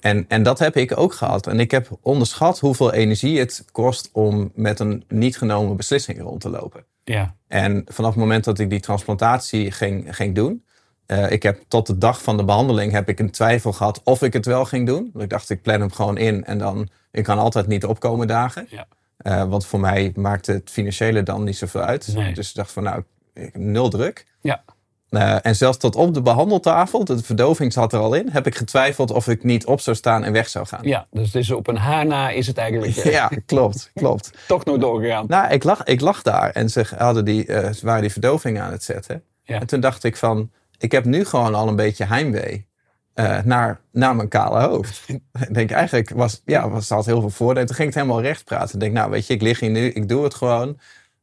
En, 0.00 0.24
en 0.28 0.42
dat 0.42 0.58
heb 0.58 0.76
ik 0.76 0.98
ook 0.98 1.12
gehad. 1.12 1.46
En 1.46 1.60
ik 1.60 1.70
heb 1.70 1.88
onderschat 2.02 2.58
hoeveel 2.58 2.92
energie 2.92 3.38
het 3.38 3.64
kost 3.72 4.08
om 4.12 4.52
met 4.54 4.80
een 4.80 5.04
niet 5.08 5.38
genomen 5.38 5.76
beslissing 5.76 6.20
rond 6.20 6.40
te 6.40 6.50
lopen. 6.50 6.84
Ja. 7.04 7.34
En 7.48 7.82
vanaf 7.86 8.10
het 8.10 8.20
moment 8.20 8.44
dat 8.44 8.58
ik 8.58 8.70
die 8.70 8.80
transplantatie 8.80 9.70
ging, 9.70 10.16
ging 10.16 10.34
doen, 10.34 10.64
uh, 11.10 11.30
ik 11.30 11.42
heb 11.42 11.60
tot 11.68 11.86
de 11.86 11.98
dag 11.98 12.22
van 12.22 12.36
de 12.36 12.44
behandeling 12.44 12.92
heb 12.92 13.08
ik 13.08 13.18
een 13.18 13.30
twijfel 13.30 13.72
gehad 13.72 14.00
of 14.04 14.22
ik 14.22 14.32
het 14.32 14.46
wel 14.46 14.64
ging 14.64 14.86
doen. 14.86 15.12
Ik 15.18 15.30
dacht, 15.30 15.50
ik 15.50 15.62
plan 15.62 15.80
hem 15.80 15.92
gewoon 15.92 16.16
in 16.16 16.44
en 16.44 16.58
dan, 16.58 16.88
ik 17.10 17.24
kan 17.24 17.38
altijd 17.38 17.66
niet 17.66 17.84
opkomen 17.84 18.26
dagen. 18.26 18.66
Ja. 18.68 18.86
Uh, 19.22 19.44
want 19.44 19.66
voor 19.66 19.80
mij 19.80 20.12
maakt 20.14 20.46
het 20.46 20.70
financiële 20.70 21.22
dan 21.22 21.44
niet 21.44 21.56
zoveel 21.56 21.80
uit. 21.80 22.14
Dus 22.34 22.48
ik 22.48 22.54
dacht 22.54 22.72
van, 22.72 22.82
nou, 22.82 23.02
ik, 23.34 23.58
nul 23.58 23.88
druk. 23.88 24.26
Ja. 24.40 24.62
Uh, 25.10 25.46
en 25.46 25.56
zelfs 25.56 25.78
tot 25.78 25.96
op 25.96 26.14
de 26.14 26.22
behandeltafel, 26.22 27.04
de 27.04 27.22
verdoving 27.22 27.72
zat 27.72 27.92
er 27.92 27.98
al 27.98 28.14
in, 28.14 28.28
heb 28.28 28.46
ik 28.46 28.54
getwijfeld 28.54 29.10
of 29.10 29.28
ik 29.28 29.44
niet 29.44 29.66
op 29.66 29.80
zou 29.80 29.96
staan 29.96 30.24
en 30.24 30.32
weg 30.32 30.48
zou 30.48 30.66
gaan. 30.66 30.80
Ja, 30.82 31.06
dus 31.10 31.34
is 31.34 31.50
op 31.50 31.66
een 31.66 31.76
haar 31.76 32.06
na 32.06 32.30
is 32.30 32.46
het 32.46 32.58
eigenlijk. 32.58 32.92
ja, 33.20 33.30
klopt, 33.46 33.90
klopt. 33.94 34.30
Toch 34.46 34.64
nooit 34.64 34.80
doorgegaan. 34.80 35.24
Nou, 35.28 35.52
ik 35.52 35.64
lag, 35.64 35.84
ik 35.84 36.00
lag 36.00 36.22
daar 36.22 36.50
en 36.50 36.70
ze 36.70 36.86
hadden 36.96 37.24
die, 37.24 37.46
uh, 37.46 37.70
waren 37.82 38.00
die 38.00 38.12
verdoving 38.12 38.60
aan 38.60 38.72
het 38.72 38.82
zetten. 38.82 39.22
Ja. 39.42 39.60
En 39.60 39.66
toen 39.66 39.80
dacht 39.80 40.04
ik 40.04 40.16
van, 40.16 40.50
ik 40.80 40.92
heb 40.92 41.04
nu 41.04 41.24
gewoon 41.24 41.54
al 41.54 41.68
een 41.68 41.76
beetje 41.76 42.04
heimwee 42.04 42.68
uh, 43.14 43.42
naar, 43.42 43.80
naar 43.92 44.16
mijn 44.16 44.28
kale 44.28 44.60
hoofd. 44.60 45.04
ik 45.48 45.54
denk 45.54 45.70
eigenlijk, 45.70 46.10
was, 46.10 46.42
ja, 46.44 46.70
was, 46.70 46.88
had 46.88 47.06
heel 47.06 47.20
veel 47.20 47.30
voordelen. 47.30 47.66
Toen 47.66 47.76
ging 47.76 47.88
ik 47.88 47.94
het 47.94 48.04
helemaal 48.04 48.24
recht 48.24 48.44
praten. 48.44 48.74
Ik 48.74 48.80
denk, 48.80 48.92
nou 48.92 49.10
weet 49.10 49.26
je, 49.26 49.34
ik 49.34 49.42
lig 49.42 49.60
hier 49.60 49.70
nu, 49.70 49.86
ik 49.86 50.08
doe 50.08 50.24
het 50.24 50.34
gewoon. 50.34 50.78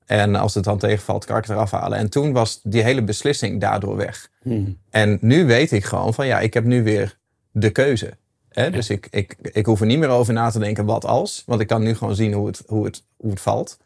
En 0.05 0.35
als 0.35 0.53
het 0.53 0.63
dan 0.63 0.77
tegenvalt, 0.77 1.25
kan 1.25 1.37
ik 1.37 1.43
het 1.43 1.51
eraf 1.51 1.71
halen. 1.71 1.97
En 1.97 2.09
toen 2.09 2.33
was 2.33 2.59
die 2.63 2.83
hele 2.83 3.03
beslissing 3.03 3.61
daardoor 3.61 3.95
weg. 3.95 4.29
Hmm. 4.41 4.77
En 4.89 5.17
nu 5.21 5.45
weet 5.45 5.71
ik 5.71 5.85
gewoon 5.85 6.13
van, 6.13 6.27
ja, 6.27 6.39
ik 6.39 6.53
heb 6.53 6.63
nu 6.63 6.83
weer 6.83 7.17
de 7.51 7.69
keuze. 7.69 8.17
Hè? 8.49 8.69
Dus 8.69 8.89
ik, 8.89 9.07
ik, 9.09 9.35
ik 9.41 9.65
hoef 9.65 9.79
er 9.79 9.85
niet 9.85 9.99
meer 9.99 10.09
over 10.09 10.33
na 10.33 10.49
te 10.49 10.59
denken 10.59 10.85
wat 10.85 11.05
als. 11.05 11.43
Want 11.45 11.61
ik 11.61 11.67
kan 11.67 11.83
nu 11.83 11.95
gewoon 11.95 12.15
zien 12.15 12.33
hoe 12.33 12.47
het, 12.47 12.63
hoe 12.67 12.85
het, 12.85 13.03
hoe 13.17 13.29
het 13.29 13.41
valt. 13.41 13.77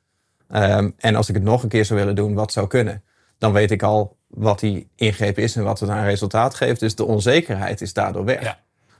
Um, 0.55 0.93
en 0.97 1.15
als 1.15 1.29
ik 1.29 1.35
het 1.35 1.43
nog 1.43 1.63
een 1.63 1.69
keer 1.69 1.85
zou 1.85 1.99
willen 1.99 2.15
doen, 2.15 2.33
wat 2.33 2.51
zou 2.51 2.67
kunnen. 2.67 3.03
Dan 3.37 3.53
weet 3.53 3.71
ik 3.71 3.83
al, 3.83 4.17
wat 4.33 4.59
die 4.59 4.87
ingreep 4.95 5.37
is 5.37 5.55
en 5.55 5.63
wat 5.63 5.79
het 5.79 5.89
aan 5.89 6.03
resultaat 6.03 6.55
geeft. 6.55 6.79
Dus 6.79 6.95
de 6.95 7.05
onzekerheid 7.05 7.81
is 7.81 7.93
daardoor 7.93 8.25
weg. 8.25 8.43
Ja. 8.43 8.59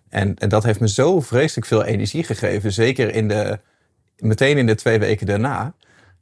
En, 0.10 0.36
en, 0.36 0.50
dat 0.50 0.64
heeft 0.64 0.80
me 0.80 0.90
zo 0.90 1.20
vreselijk 1.20 1.68
veel 1.68 1.84
energie 1.84 2.24
gegeven. 2.24 2.74
Zeker 2.74 3.14
in 3.14 3.28
de, 3.28 3.60
meteen 4.18 4.58
in 4.58 4.66
de 4.66 4.76
twee 4.76 5.00
weken 5.00 5.26
daarna. 5.26 5.74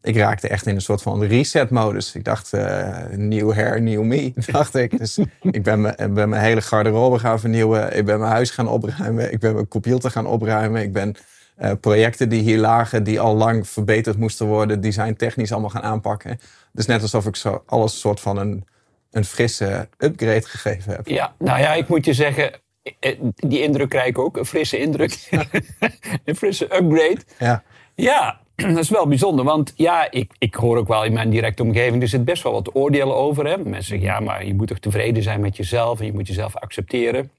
Ik 0.01 0.15
raakte 0.15 0.47
echt 0.47 0.65
in 0.65 0.75
een 0.75 0.81
soort 0.81 1.01
van 1.01 1.23
reset-modus. 1.23 2.15
Ik 2.15 2.23
dacht, 2.23 2.53
uh, 2.53 3.05
nieuw 3.15 3.53
hair, 3.53 3.81
nieuw 3.81 4.03
me, 4.03 4.33
dacht 4.51 4.75
ik. 4.75 4.97
Dus 4.97 5.17
ik 5.41 5.63
ben, 5.63 5.81
me, 5.81 6.09
ben 6.09 6.29
mijn 6.29 6.43
hele 6.43 6.61
garderobe 6.61 7.19
gaan 7.19 7.39
vernieuwen. 7.39 7.97
Ik 7.97 8.05
ben 8.05 8.19
mijn 8.19 8.31
huis 8.31 8.49
gaan 8.49 8.67
opruimen. 8.67 9.31
Ik 9.31 9.39
ben 9.39 9.53
mijn 9.53 9.67
computer 9.67 10.11
gaan 10.11 10.25
opruimen. 10.25 10.81
Ik 10.81 10.93
ben 10.93 11.15
uh, 11.61 11.71
projecten 11.81 12.29
die 12.29 12.41
hier 12.41 12.57
lagen, 12.57 13.03
die 13.03 13.19
al 13.19 13.35
lang 13.35 13.67
verbeterd 13.67 14.17
moesten 14.17 14.45
worden, 14.45 14.81
design 14.81 15.13
technisch 15.13 15.51
allemaal 15.51 15.69
gaan 15.69 15.81
aanpakken. 15.81 16.39
Dus 16.71 16.85
net 16.85 17.01
alsof 17.01 17.25
ik 17.25 17.35
zo 17.35 17.63
alles 17.65 17.99
soort 17.99 18.19
van 18.19 18.37
een 18.37 18.65
een 19.11 19.25
frisse 19.25 19.89
upgrade 19.97 20.47
gegeven 20.47 20.91
heb. 20.91 21.07
Ja, 21.07 21.35
nou 21.37 21.59
ja, 21.59 21.73
ik 21.73 21.87
moet 21.87 22.05
je 22.05 22.13
zeggen, 22.13 22.51
eh, 22.99 23.15
die 23.35 23.61
indruk 23.61 23.89
krijg 23.89 24.07
ik 24.07 24.17
ook. 24.17 24.37
Een 24.37 24.45
frisse 24.45 24.77
indruk. 24.77 25.27
een 26.25 26.35
frisse 26.35 26.63
upgrade. 26.63 27.19
Ja. 27.39 27.63
Ja, 27.95 28.39
dat 28.55 28.77
is 28.77 28.89
wel 28.89 29.07
bijzonder. 29.07 29.45
Want 29.45 29.73
ja, 29.75 30.11
ik, 30.11 30.31
ik 30.37 30.55
hoor 30.55 30.77
ook 30.77 30.87
wel 30.87 31.03
in 31.03 31.13
mijn 31.13 31.29
directe 31.29 31.63
omgeving... 31.63 32.01
er 32.01 32.07
zit 32.07 32.25
best 32.25 32.43
wel 32.43 32.51
wat 32.51 32.75
oordelen 32.75 33.15
over. 33.15 33.45
Hè? 33.45 33.57
Mensen 33.57 33.83
zeggen, 33.83 34.07
ja, 34.07 34.19
maar 34.19 34.45
je 34.45 34.53
moet 34.53 34.67
toch 34.67 34.79
tevreden 34.79 35.23
zijn 35.23 35.39
met 35.39 35.57
jezelf... 35.57 35.99
en 35.99 36.05
je 36.05 36.13
moet 36.13 36.27
jezelf 36.27 36.55
accepteren. 36.55 37.31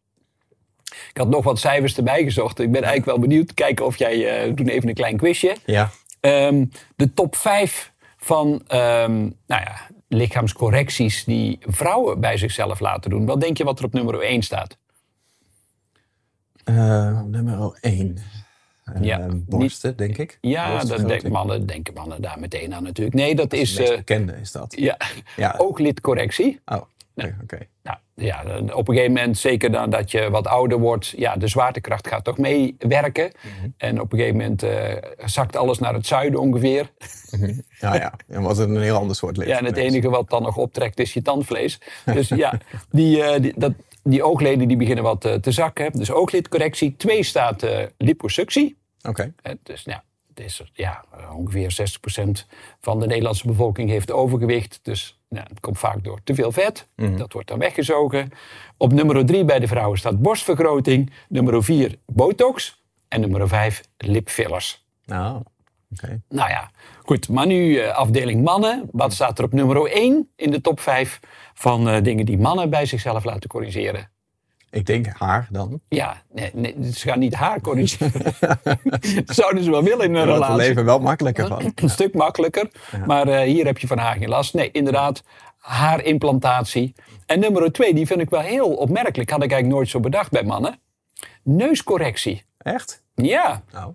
Ik 0.84 1.16
had 1.16 1.28
nog 1.28 1.44
wat 1.44 1.58
cijfers 1.58 1.96
erbij 1.96 2.22
gezocht. 2.22 2.58
Ik 2.58 2.70
ben 2.70 2.82
eigenlijk 2.82 3.16
wel 3.16 3.28
benieuwd. 3.28 3.54
Kijken 3.54 3.86
of 3.86 3.96
jij... 3.96 4.46
Uh, 4.46 4.54
doen 4.54 4.68
even 4.68 4.88
een 4.88 4.94
klein 4.94 5.16
quizje. 5.16 5.56
Ja. 5.64 5.90
Um, 6.20 6.70
de 6.96 7.14
top 7.14 7.36
5 7.36 7.92
van 8.16 8.62
ehm, 8.66 9.18
nou 9.46 9.62
ja, 9.62 9.86
lichaamscorrecties 10.12 11.24
die 11.24 11.58
vrouwen 11.60 12.20
bij 12.20 12.36
zichzelf 12.36 12.80
laten 12.80 13.10
doen. 13.10 13.26
Wat 13.26 13.40
denk 13.40 13.56
je 13.56 13.64
wat 13.64 13.78
er 13.78 13.84
op 13.84 13.92
nummer 13.92 14.20
1 14.20 14.42
staat? 14.42 14.76
Uh, 16.64 17.20
nummer 17.22 17.78
1. 17.80 18.18
Uh, 18.96 19.02
Ja, 19.02 19.26
borsten, 19.32 19.96
denk 19.96 20.18
ik. 20.18 20.38
Ja, 20.40 20.84
dat 20.84 21.08
denk, 21.08 21.28
mannen, 21.28 21.66
denken 21.66 21.94
mannen 21.94 22.22
daar 22.22 22.40
meteen 22.40 22.74
aan 22.74 22.82
natuurlijk. 22.82 23.16
Nee, 23.16 23.34
dat 23.34 23.52
is 23.52 23.78
meest 23.78 23.90
eh, 23.90 23.96
bekende 23.96 24.32
is 24.40 24.52
dat. 24.52 24.74
ja, 24.78 24.96
Ja. 25.36 25.54
ooglidcorrectie. 25.58 26.60
Oh, 26.66 26.82
oké. 27.42 27.58
Nou, 27.82 27.98
ja, 28.14 28.42
op 28.74 28.88
een 28.88 28.94
gegeven 28.94 29.12
moment, 29.12 29.38
zeker 29.38 29.70
dan 29.72 29.90
dat 29.90 30.10
je 30.10 30.30
wat 30.30 30.46
ouder 30.46 30.78
wordt, 30.78 31.12
ja, 31.16 31.36
de 31.36 31.48
zwaartekracht 31.48 32.08
gaat 32.08 32.24
toch 32.24 32.38
meewerken. 32.38 33.30
Mhm. 33.42 33.68
En 33.76 34.00
op 34.00 34.12
een 34.12 34.18
gegeven 34.18 34.38
moment 34.38 34.62
eh, 34.62 34.96
zakt 35.24 35.56
alles 35.56 35.78
naar 35.78 35.94
het 35.94 36.06
zuiden 36.06 36.40
ongeveer. 36.40 36.90
Ja, 37.80 37.94
ja. 37.94 38.12
En 38.28 38.42
was 38.42 38.58
het 38.58 38.68
een 38.68 38.80
heel 38.80 38.96
ander 38.96 39.16
soort 39.16 39.36
lid. 39.36 39.48
Ja, 39.48 39.58
en 39.58 39.64
het 39.64 39.76
enige 39.76 40.08
wat 40.08 40.30
dan 40.30 40.42
nog 40.42 40.56
optrekt 40.56 41.00
is 41.00 41.12
je 41.12 41.22
tandvlees. 41.22 41.80
Dus 42.04 42.28
ja, 42.28 42.58
die, 42.90 43.22
eh, 43.22 43.42
die, 43.42 43.52
dat, 43.56 43.72
die 44.02 44.22
oogleden 44.22 44.68
die 44.68 44.76
beginnen 44.76 45.04
wat 45.04 45.24
eh, 45.24 45.34
te 45.34 45.52
zakken. 45.52 45.92
Dus 45.92 46.10
ooglidcorrectie. 46.10 46.94
Twee 46.96 47.22
staat 47.22 47.66
liposuctie. 47.98 48.78
Oké. 49.08 49.32
Dus 49.62 49.84
nou, 49.84 49.98
het 49.98 50.09
is, 50.40 50.62
ja, 50.72 51.04
eh, 51.18 51.36
ongeveer 51.36 51.70
60% 51.70 52.46
van 52.80 53.00
de 53.00 53.06
Nederlandse 53.06 53.46
bevolking 53.46 53.90
heeft 53.90 54.12
overgewicht. 54.12 54.80
Dus 54.82 55.20
nou, 55.28 55.46
het 55.48 55.60
komt 55.60 55.78
vaak 55.78 56.04
door 56.04 56.20
te 56.24 56.34
veel 56.34 56.52
vet. 56.52 56.88
Dat 57.16 57.32
wordt 57.32 57.48
dan 57.48 57.58
weggezogen. 57.58 58.30
Op 58.76 58.92
nummer 58.92 59.26
3 59.26 59.44
bij 59.44 59.58
de 59.58 59.66
vrouwen 59.66 59.98
staat 59.98 60.22
borstvergroting. 60.22 61.12
Nummer 61.28 61.64
4 61.64 61.98
botox. 62.06 62.82
En 63.08 63.20
nummer 63.20 63.48
5 63.48 63.82
lipfillers. 63.96 64.86
Nou, 65.04 65.42
oké. 65.92 66.20
Nou 66.28 66.50
ja, 66.50 66.70
goed. 67.04 67.28
Maar 67.28 67.46
nu 67.46 67.76
eh, 67.76 67.96
afdeling 67.96 68.44
mannen. 68.44 68.88
Wat 68.92 69.12
staat 69.12 69.38
er 69.38 69.44
op 69.44 69.52
nummer 69.52 69.86
1 69.86 70.30
in 70.36 70.50
de 70.50 70.60
top 70.60 70.80
5 70.80 71.20
van 71.54 71.88
eh, 71.88 72.02
dingen 72.02 72.26
die 72.26 72.38
mannen 72.38 72.70
bij 72.70 72.86
zichzelf 72.86 73.24
laten 73.24 73.48
corrigeren? 73.48 74.10
Ik 74.70 74.86
denk 74.86 75.06
haar 75.06 75.48
dan. 75.50 75.80
Ja, 75.88 76.22
nee, 76.32 76.50
nee, 76.54 76.74
ze 76.94 77.08
gaan 77.08 77.18
niet 77.18 77.34
haar 77.34 77.60
corrigeren. 77.60 78.22
dat 79.24 79.36
zouden 79.40 79.64
ze 79.64 79.70
wel 79.70 79.82
willen 79.82 80.04
in 80.04 80.14
een 80.14 80.16
Daar 80.16 80.26
wordt 80.26 80.40
het 80.40 80.50
relatie. 80.50 80.68
leven 80.68 80.84
wel 80.84 80.98
makkelijker 80.98 81.46
van. 81.46 81.72
Een 81.74 81.90
stuk 81.90 82.14
makkelijker. 82.14 82.70
Maar 83.06 83.28
eh, 83.28 83.40
hier 83.40 83.66
heb 83.66 83.78
je 83.78 83.86
van 83.86 83.98
haar 83.98 84.16
geen 84.16 84.28
last. 84.28 84.54
Nee, 84.54 84.70
inderdaad, 84.70 85.22
haarimplantatie. 85.58 86.94
En 87.26 87.40
nummer 87.40 87.72
2, 87.72 87.94
die 87.94 88.06
vind 88.06 88.20
ik 88.20 88.30
wel 88.30 88.40
heel 88.40 88.68
opmerkelijk. 88.74 89.30
Had 89.30 89.42
ik 89.42 89.50
eigenlijk 89.50 89.74
nooit 89.80 89.88
zo 89.88 90.00
bedacht 90.00 90.30
bij 90.30 90.42
mannen. 90.44 90.78
Neuscorrectie. 91.42 92.44
Echt? 92.58 93.02
Ja, 93.14 93.62
Nou, 93.72 93.92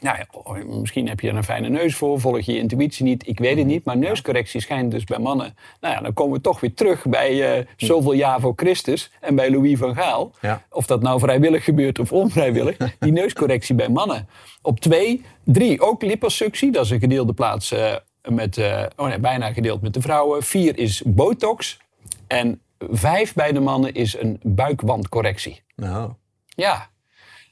Nou 0.00 0.16
ja, 0.18 0.26
oh, 0.30 0.64
misschien 0.64 1.08
heb 1.08 1.20
je 1.20 1.28
er 1.28 1.36
een 1.36 1.44
fijne 1.44 1.68
neus 1.68 1.96
voor, 1.96 2.20
volg 2.20 2.40
je 2.40 2.52
je 2.52 2.58
intuïtie 2.58 3.04
niet, 3.04 3.28
ik 3.28 3.38
weet 3.38 3.56
het 3.56 3.66
niet. 3.66 3.84
Maar 3.84 3.96
neuscorrectie 3.96 4.60
schijnt 4.60 4.90
dus 4.90 5.04
bij 5.04 5.18
mannen. 5.18 5.56
Nou 5.80 5.94
ja, 5.94 6.00
dan 6.00 6.12
komen 6.12 6.36
we 6.36 6.40
toch 6.40 6.60
weer 6.60 6.74
terug 6.74 7.04
bij 7.04 7.58
eh, 7.58 7.66
zoveel 7.76 8.12
jaar 8.12 8.40
voor 8.40 8.52
Christus 8.56 9.10
en 9.20 9.34
bij 9.34 9.50
Louis 9.50 9.78
van 9.78 9.94
Gaal. 9.94 10.32
Ja. 10.40 10.62
Of 10.70 10.86
dat 10.86 11.02
nou 11.02 11.20
vrijwillig 11.20 11.64
gebeurt 11.64 11.98
of 11.98 12.12
onvrijwillig. 12.12 12.76
Die 12.98 13.12
neuscorrectie 13.12 13.74
bij 13.74 13.88
mannen. 13.88 14.28
Op 14.62 14.80
twee, 14.80 15.24
drie, 15.44 15.80
ook 15.80 16.02
liposuctie. 16.02 16.72
Dat 16.72 16.84
is 16.84 16.90
een 16.90 17.00
gedeelde 17.00 17.32
plaats 17.32 17.72
eh, 17.72 17.94
met, 18.28 18.58
eh, 18.58 18.82
oh 18.96 19.06
nee, 19.06 19.18
bijna 19.18 19.52
gedeeld 19.52 19.82
met 19.82 19.94
de 19.94 20.00
vrouwen. 20.00 20.42
Vier 20.42 20.78
is 20.78 21.02
botox. 21.06 21.78
En 22.26 22.60
vijf 22.78 23.34
bij 23.34 23.52
de 23.52 23.60
mannen 23.60 23.94
is 23.94 24.18
een 24.18 24.40
buikwandcorrectie. 24.42 25.62
nou. 25.76 26.12
Ja. 26.54 26.88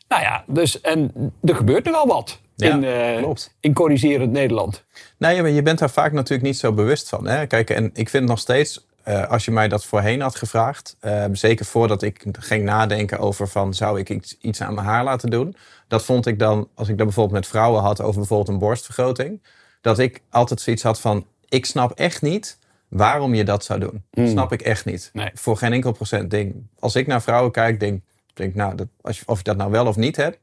Nou 0.08 0.22
ja, 0.22 0.44
dus 0.46 0.80
en 0.80 1.12
er 1.42 1.54
gebeurt 1.56 1.84
nogal 1.84 2.06
wat 2.06 2.40
Ja, 2.56 2.74
in, 2.74 2.84
eh, 2.84 3.16
klopt. 3.22 3.54
in 3.60 3.72
corrigerend 3.72 4.32
Nederland. 4.32 4.84
Nee, 5.16 5.42
maar 5.42 5.50
je 5.50 5.62
bent 5.62 5.78
daar 5.78 5.90
vaak 5.90 6.12
natuurlijk 6.12 6.48
niet 6.48 6.58
zo 6.58 6.72
bewust 6.72 7.08
van. 7.08 7.26
Hè? 7.26 7.46
Kijk, 7.46 7.70
en 7.70 7.90
ik 7.92 8.08
vind 8.08 8.28
nog 8.28 8.38
steeds, 8.38 8.86
eh, 9.02 9.30
als 9.30 9.44
je 9.44 9.50
mij 9.50 9.68
dat 9.68 9.84
voorheen 9.84 10.20
had 10.20 10.36
gevraagd, 10.36 10.96
eh, 11.00 11.24
zeker 11.32 11.64
voordat 11.64 12.02
ik 12.02 12.24
ging 12.32 12.64
nadenken 12.64 13.18
over 13.18 13.48
van 13.48 13.74
zou 13.74 13.98
ik 13.98 14.08
iets, 14.10 14.36
iets 14.40 14.60
aan 14.60 14.74
mijn 14.74 14.86
haar 14.86 15.04
laten 15.04 15.30
doen, 15.30 15.56
dat 15.88 16.04
vond 16.04 16.26
ik 16.26 16.38
dan, 16.38 16.68
als 16.74 16.88
ik 16.88 16.96
dat 16.96 17.06
bijvoorbeeld 17.06 17.40
met 17.40 17.46
vrouwen 17.46 17.82
had 17.82 18.00
over 18.00 18.18
bijvoorbeeld 18.18 18.48
een 18.48 18.58
borstvergroting, 18.58 19.42
dat 19.80 19.98
ik 19.98 20.22
altijd 20.30 20.60
zoiets 20.60 20.82
had 20.82 21.00
van, 21.00 21.26
ik 21.48 21.66
snap 21.66 21.92
echt 21.92 22.22
niet 22.22 22.58
waarom 22.88 23.34
je 23.34 23.44
dat 23.44 23.64
zou 23.64 23.80
doen. 23.80 24.28
Snap 24.28 24.52
ik 24.52 24.62
echt 24.62 24.84
niet. 24.84 25.10
Nee. 25.12 25.30
Voor 25.34 25.56
geen 25.56 25.72
enkel 25.72 25.92
procent 25.92 26.30
ding. 26.30 26.66
Als 26.78 26.94
ik 26.94 27.06
naar 27.06 27.22
vrouwen 27.22 27.52
kijk, 27.52 27.80
denk 27.80 28.02
denk 28.38 28.54
nou, 28.54 28.74
dat, 28.74 28.86
als 29.00 29.18
je, 29.18 29.24
of 29.26 29.38
je 29.38 29.44
dat 29.44 29.56
nou 29.56 29.70
wel 29.70 29.86
of 29.86 29.96
niet 29.96 30.16
hebt, 30.16 30.38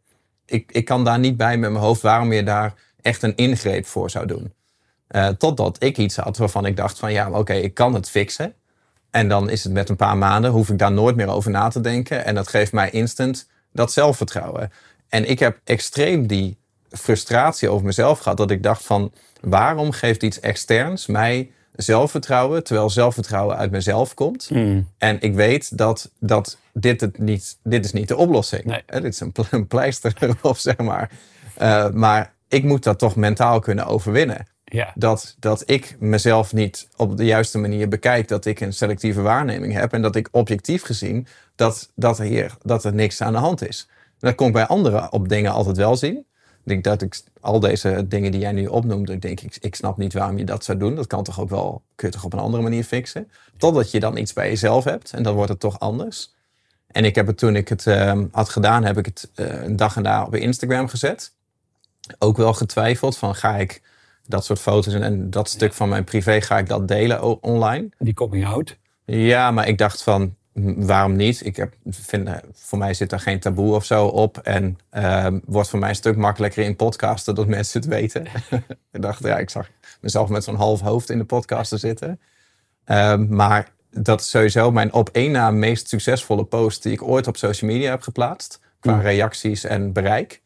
ik, 0.46 0.72
ik 0.72 0.86
kan 0.86 1.04
daar 1.04 1.20
niet 1.20 1.38
bij 1.38 1.58
met 1.58 1.72
mijn 1.72 1.84
hoofd 1.84 2.02
waarom 2.02 2.34
je 2.34 2.44
daar 2.44 2.74
echt 3.02 3.24
een 3.24 3.36
ingreep 3.36 3.86
voor 3.86 4.10
zou 4.10 4.26
doen. 4.26 4.54
Eh, 5.08 5.28
totdat 5.28 5.84
ik 5.84 5.98
iets 5.98 6.16
had 6.16 6.38
waarvan 6.38 6.66
ik 6.66 6.78
dacht 6.78 7.00
van 7.00 7.12
ja, 7.12 7.30
oké, 7.32 7.54
ik 7.54 7.74
kan 7.74 7.94
het 7.94 8.10
fixen. 8.10 8.54
En 9.10 9.28
dan 9.28 9.50
is 9.50 9.64
het 9.64 9.74
met 9.74 9.90
een 9.90 9.96
paar 9.96 10.18
maanden, 10.18 10.52
hoef 10.52 10.70
ik 10.70 10.78
daar 10.78 10.92
nooit 10.92 11.16
meer 11.16 11.30
over 11.30 11.52
na 11.52 11.68
te 11.68 11.82
denken. 11.82 12.26
En 12.26 12.36
dat 12.36 12.48
geeft 12.48 12.72
mij 12.72 12.90
instant 12.90 13.48
dat 13.72 13.92
zelfvertrouwen. 13.92 14.72
En 15.10 15.30
ik 15.30 15.40
heb 15.40 15.60
extreem 15.64 16.28
die 16.28 16.58
frustratie 16.90 17.70
over 17.70 17.86
mezelf 17.86 18.20
gehad. 18.20 18.38
Dat 18.38 18.52
ik 18.52 18.64
dacht 18.64 18.84
van 18.84 19.12
waarom 19.42 19.92
geeft 19.92 20.24
iets 20.24 20.40
externs 20.40 21.06
mij 21.06 21.52
zelfvertrouwen. 21.76 22.64
Terwijl 22.64 22.90
zelfvertrouwen 22.90 23.58
uit 23.58 23.72
mezelf 23.72 24.14
komt. 24.14 24.50
En 24.98 25.22
ik 25.22 25.34
weet 25.36 25.78
dat, 25.78 26.12
dat 26.20 26.58
dit, 26.74 27.02
het 27.02 27.18
niet, 27.20 27.58
dit 27.64 27.86
is 27.86 27.92
niet 27.94 28.08
de 28.08 28.16
oplossing. 28.18 28.64
Nee. 28.64 28.84
Eh, 28.86 29.02
dit 29.02 29.14
is 29.14 29.20
een, 29.20 29.32
pl- 29.32 29.42
een 29.52 29.68
pleister 29.68 30.14
erop, 30.20 30.58
zeg 30.58 30.78
maar. 30.78 31.12
Eh, 31.56 31.90
maar 31.90 32.34
ik 32.48 32.64
moet 32.64 32.84
dat 32.84 33.00
toch 33.00 33.16
mentaal 33.16 33.60
kunnen 33.60 33.86
overwinnen 33.86 34.48
Ja. 34.64 34.92
dat, 34.96 35.36
dat 35.40 35.64
ik 35.66 35.96
mezelf 36.00 36.54
niet 36.54 36.88
op 36.96 37.18
de 37.18 37.26
juiste 37.26 37.58
manier 37.58 37.88
bekijk. 37.88 38.28
Dat 38.28 38.46
ik 38.46 38.60
een 38.60 38.74
selectieve 38.74 39.22
waarneming 39.22 39.74
heb. 39.74 39.94
En 39.94 40.02
dat 40.02 40.16
ik 40.16 40.28
objectief 40.32 40.84
gezien 40.84 41.28
dat, 41.56 41.92
dat, 41.96 42.20
er, 42.20 42.26
hier, 42.26 42.56
dat 42.62 42.84
er 42.84 42.94
niks 42.94 43.22
aan 43.22 43.34
de 43.34 43.40
hand 43.40 43.68
is. 43.68 43.88
Dat 44.20 44.36
kon 44.36 44.48
ik 44.48 44.54
bij 44.54 44.66
anderen 44.68 45.12
op 45.12 45.30
dingen 45.30 45.52
altijd 45.52 45.78
wel 45.78 45.96
zien. 45.96 46.26
Ik 46.66 46.72
denk 46.72 46.84
dat 46.84 47.02
ik 47.02 47.22
al 47.42 47.60
deze 47.60 48.06
dingen 48.08 48.32
die 48.32 48.42
jij 48.42 48.52
nu 48.52 48.66
opnoemt, 48.66 49.10
ik 49.10 49.22
denk 49.22 49.42
ik, 49.42 49.58
ik 49.60 49.76
snap 49.76 49.98
niet 49.98 50.14
waarom 50.14 50.38
je 50.38 50.44
dat 50.44 50.64
zou 50.64 50.78
doen. 50.78 50.96
Dat 50.96 51.08
kan 51.08 51.24
toch 51.24 51.40
ook 51.40 51.50
wel, 51.50 51.82
kun 51.96 52.08
je 52.08 52.14
toch 52.14 52.24
op 52.24 52.34
een 52.34 52.40
andere 52.40 52.64
manier 52.64 52.84
fixen. 52.84 53.32
Totdat 53.58 53.92
je 53.92 54.00
dan 54.00 54.18
iets 54.18 54.34
bij 54.34 54.50
jezelf 54.50 54.84
hebt 54.84 55.12
en 55.12 55.24
dan 55.24 55.36
wordt 55.36 55.50
het 55.50 55.60
toch 55.60 55.80
anders. 55.80 56.34
En 56.88 57.06
ik 57.06 57.16
heb 57.16 57.28
het 57.28 57.38
toen 57.38 57.56
ik 57.56 57.68
het 57.70 57.88
ehm, 57.88 58.26
had 58.32 58.50
gedaan, 58.50 58.84
heb 58.84 58.98
ik 58.98 59.06
het 59.06 59.30
eh, 59.36 59.64
een 59.64 59.76
dag 59.76 59.96
en 59.96 60.04
daar 60.04 60.26
op 60.26 60.36
Instagram 60.36 60.88
gezet. 60.88 61.34
Ook 62.20 62.38
wel 62.38 62.54
getwijfeld 62.54 63.18
van 63.18 63.36
ga 63.36 63.56
ik 63.56 63.82
dat 64.28 64.46
soort 64.46 64.60
foto's 64.60 64.94
en, 64.94 65.04
en 65.04 65.30
dat 65.30 65.50
stuk 65.50 65.74
van 65.74 65.90
mijn 65.90 66.04
privé 66.04 66.42
ga 66.42 66.58
ik 66.58 66.68
dat 66.68 66.88
delen 66.88 67.42
online. 67.44 67.90
Die 67.98 68.14
coming 68.14 68.46
out. 68.46 68.78
Ja, 69.06 69.52
maar 69.52 69.68
ik 69.68 69.78
dacht 69.78 70.04
van 70.04 70.36
waarom 70.64 71.16
niet? 71.16 71.46
Ik 71.46 71.56
heb, 71.56 71.74
vind, 71.90 72.28
eh, 72.28 72.36
voor 72.54 72.78
mij 72.78 72.94
zit 72.94 73.12
er 73.12 73.20
geen 73.20 73.40
taboe 73.40 73.76
of 73.76 73.86
zo 73.86 74.06
op. 74.06 74.38
En 74.38 74.78
ehm, 74.90 75.40
wordt 75.46 75.70
voor 75.70 75.80
mij 75.80 75.90
een 75.90 75.96
stuk 75.96 76.16
makkelijker 76.16 76.64
in 76.64 76.76
podcasten 76.76 77.36
dat 77.36 77.48
mensen 77.48 77.80
het 77.82 77.90
weten. 77.90 78.26
ik 78.92 79.02
dacht, 79.02 79.24
ja, 79.24 79.38
ik 79.38 79.50
zag 79.50 79.70
mezelf 80.02 80.30
met 80.30 80.44
zo'n 80.44 80.56
half 80.56 80.80
hoofd 80.80 81.10
in 81.10 81.18
de 81.18 81.26
podcast 81.26 81.70
te 81.70 81.78
zitten. 81.78 82.20
Ehm, 82.84 83.36
maar 83.36 83.72
dat 83.92 84.22
is 84.22 84.30
sowieso 84.30 84.72
mijn 84.72 84.94
op 84.94 85.10
één 85.10 85.32
na 85.32 85.52
meest 85.52 85.90
succesvolle 85.90 86.46
post 86.46 86.84
die 86.84 86.92
ik 86.92 87.04
ooit 87.04 87.28
op 87.28 87.38
social 87.38 87.72
media 87.72 87.90
heb 87.90 88.02
geplaatst. 88.02 88.60
Qua 88.80 89.00
reacties 89.00 89.64
en 89.64 89.94
bereik. 89.94 90.42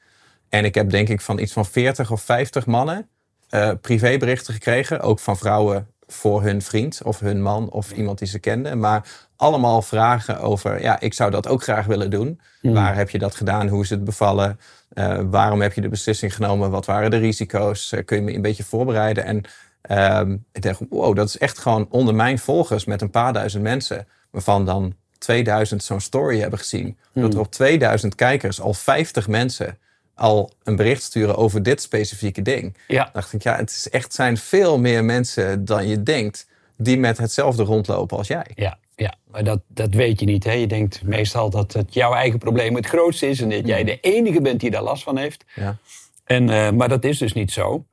En 0.49 0.65
ik 0.65 0.75
heb 0.75 0.89
denk 0.89 1.09
ik 1.09 1.21
van 1.21 1.39
iets 1.39 1.53
van 1.53 1.65
40 1.65 2.11
of 2.11 2.21
50 2.21 2.65
mannen 2.65 3.09
eh, 3.49 3.71
privéberichten 3.81 4.53
gekregen. 4.53 4.99
Ook 4.99 5.19
van 5.19 5.37
vrouwen 5.37 5.87
voor 6.07 6.43
hun 6.43 6.61
vriend 6.61 7.01
of 7.03 7.19
hun 7.19 7.41
man 7.41 7.69
of 7.69 7.91
iemand 7.91 8.19
die 8.19 8.27
ze 8.27 8.39
kenden. 8.39 8.79
Maar 8.79 9.28
allemaal 9.39 9.81
vragen 9.81 10.39
over, 10.39 10.81
ja, 10.81 10.99
ik 10.99 11.13
zou 11.13 11.31
dat 11.31 11.47
ook 11.47 11.63
graag 11.63 11.85
willen 11.85 12.09
doen. 12.09 12.39
Waar 12.61 12.95
heb 12.95 13.09
je 13.09 13.17
dat 13.17 13.35
gedaan? 13.35 13.67
Hoe 13.67 13.83
is 13.83 13.89
het 13.89 14.03
bevallen? 14.03 14.59
Eh, 14.89 15.19
waarom 15.29 15.61
heb 15.61 15.73
je 15.73 15.81
de 15.81 15.89
beslissing 15.89 16.35
genomen? 16.35 16.71
Wat 16.71 16.85
waren 16.85 17.11
de 17.11 17.17
risico's? 17.17 17.91
Eh, 17.91 18.05
kun 18.05 18.17
je 18.17 18.23
me 18.23 18.33
een 18.33 18.41
beetje 18.41 18.63
voorbereiden? 18.63 19.23
En 19.23 19.43
ehm, 19.81 20.37
ik 20.51 20.61
dacht, 20.61 20.81
wow, 20.89 21.15
dat 21.15 21.27
is 21.27 21.37
echt 21.37 21.57
gewoon 21.57 21.87
onder 21.89 22.15
mijn 22.15 22.39
volgers 22.39 22.85
met 22.85 23.01
een 23.01 23.09
paar 23.09 23.33
duizend 23.33 23.63
mensen. 23.63 24.07
Waarvan 24.29 24.65
dan 24.65 24.93
2000 25.17 25.83
zo'n 25.83 25.99
story 25.99 26.39
hebben 26.39 26.59
gezien. 26.59 26.97
Dat 27.13 27.33
er 27.33 27.39
op 27.39 27.51
2000 27.51 28.15
kijkers 28.15 28.61
al 28.61 28.73
50 28.73 29.27
mensen 29.27 29.77
al 30.15 30.51
een 30.63 30.75
bericht 30.75 31.03
sturen 31.03 31.35
over 31.35 31.63
dit 31.63 31.81
specifieke 31.81 32.41
ding. 32.41 32.77
Ja. 32.87 33.09
dacht 33.13 33.33
ik, 33.33 33.43
ja, 33.43 33.55
het 33.55 33.69
is 33.69 33.89
echt, 33.89 34.13
zijn 34.13 34.37
veel 34.37 34.79
meer 34.79 35.05
mensen 35.05 35.65
dan 35.65 35.87
je 35.87 36.03
denkt 36.03 36.47
die 36.77 36.97
met 36.97 37.17
hetzelfde 37.17 37.63
rondlopen 37.63 38.17
als 38.17 38.27
jij. 38.27 38.45
Ja, 38.55 38.77
ja. 38.99 39.13
maar 39.31 39.43
dat, 39.43 39.61
dat 39.67 39.93
weet 39.93 40.19
je 40.19 40.25
niet. 40.25 40.43
Hè? 40.43 40.51
Je 40.51 40.67
denkt 40.67 41.03
meestal 41.03 41.49
dat 41.49 41.73
het 41.73 41.93
jouw 41.93 42.13
eigen 42.13 42.39
probleem 42.39 42.75
het 42.75 42.85
grootste 42.85 43.29
is 43.29 43.41
en 43.41 43.49
dat 43.49 43.67
jij 43.67 43.83
de 43.83 43.99
enige 43.99 44.41
bent 44.41 44.59
die 44.59 44.71
daar 44.71 44.83
last 44.83 45.03
van 45.03 45.17
heeft. 45.17 45.45
Ja. 45.55 45.77
En, 46.23 46.49
eh, 46.49 46.71
maar 46.71 46.89
dat 46.89 47.03
is 47.03 47.17
dus 47.17 47.33
niet 47.33 47.51
zo. 47.51 47.85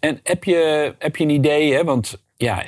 En 0.00 0.20
heb 0.22 0.44
je, 0.44 0.94
heb 0.98 1.16
je 1.16 1.24
een 1.24 1.30
idee, 1.30 1.74
hè? 1.74 1.84
want 1.84 2.22
ja, 2.36 2.64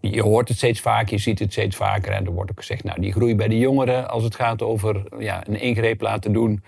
je 0.00 0.22
hoort 0.22 0.48
het 0.48 0.56
steeds 0.56 0.80
vaker, 0.80 1.12
je 1.12 1.20
ziet 1.20 1.38
het 1.38 1.52
steeds 1.52 1.76
vaker. 1.76 2.12
En 2.12 2.26
er 2.26 2.32
wordt 2.32 2.50
ook 2.50 2.58
gezegd, 2.58 2.84
nou, 2.84 3.00
die 3.00 3.12
groei 3.12 3.34
bij 3.34 3.48
de 3.48 3.58
jongeren 3.58 4.10
als 4.10 4.24
het 4.24 4.34
gaat 4.34 4.62
over 4.62 5.02
ja, 5.18 5.46
een 5.46 5.60
ingreep 5.60 6.00
laten 6.00 6.32
doen. 6.32 6.62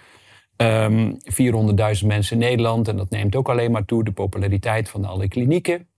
Ehm 0.57 1.11
400.000 1.11 2.07
mensen 2.07 2.41
in 2.41 2.49
Nederland 2.49 2.89
en 2.89 2.97
dat 2.97 3.11
neemt 3.11 3.37
ook 3.37 3.49
alleen 3.49 3.71
maar 3.71 3.85
toe, 3.85 4.05
de 4.05 4.13
populariteit 4.13 4.89
van 4.89 5.05
alle 5.05 5.29
klinieken. 5.29 5.89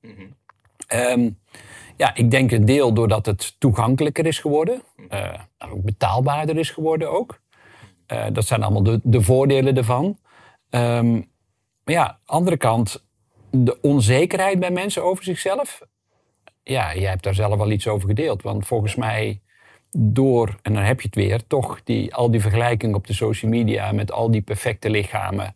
Ehm, 0.86 1.30
ja, 1.96 2.14
ik 2.14 2.30
denk 2.30 2.50
een 2.50 2.64
deel 2.64 2.92
doordat 2.92 3.26
het 3.26 3.54
toegankelijker 3.58 4.26
is 4.26 4.38
geworden. 4.38 4.82
Uh, 5.10 5.32
ook 5.70 5.82
betaalbaarder 5.82 6.56
is 6.58 6.70
geworden 6.70 7.10
ook. 7.10 7.40
Uh, 8.12 8.24
dat 8.32 8.46
zijn 8.46 8.62
allemaal 8.62 8.82
de, 8.82 9.00
de 9.02 9.22
voordelen 9.22 9.76
ervan. 9.76 10.18
Um, 10.70 11.30
maar 11.84 11.94
ja, 11.94 12.18
andere 12.24 12.56
kant, 12.56 13.04
de 13.50 13.80
onzekerheid 13.80 14.60
bij 14.60 14.70
mensen 14.70 15.04
over 15.04 15.24
zichzelf. 15.24 15.82
Ja, 16.62 16.94
jij 16.94 17.10
hebt 17.10 17.22
daar 17.22 17.34
zelf 17.34 17.60
al 17.60 17.70
iets 17.70 17.88
over 17.88 18.08
gedeeld. 18.08 18.42
Want 18.42 18.66
volgens 18.66 18.94
mij 18.94 19.40
door, 19.98 20.56
en 20.62 20.72
dan 20.72 20.82
heb 20.82 21.00
je 21.00 21.06
het 21.06 21.16
weer, 21.16 21.46
toch 21.46 21.80
die, 21.84 22.14
al 22.14 22.30
die 22.30 22.40
vergelijking 22.40 22.94
op 22.94 23.06
de 23.06 23.12
social 23.12 23.50
media 23.50 23.92
met 23.92 24.12
al 24.12 24.30
die 24.30 24.42
perfecte 24.42 24.90
lichamen. 24.90 25.54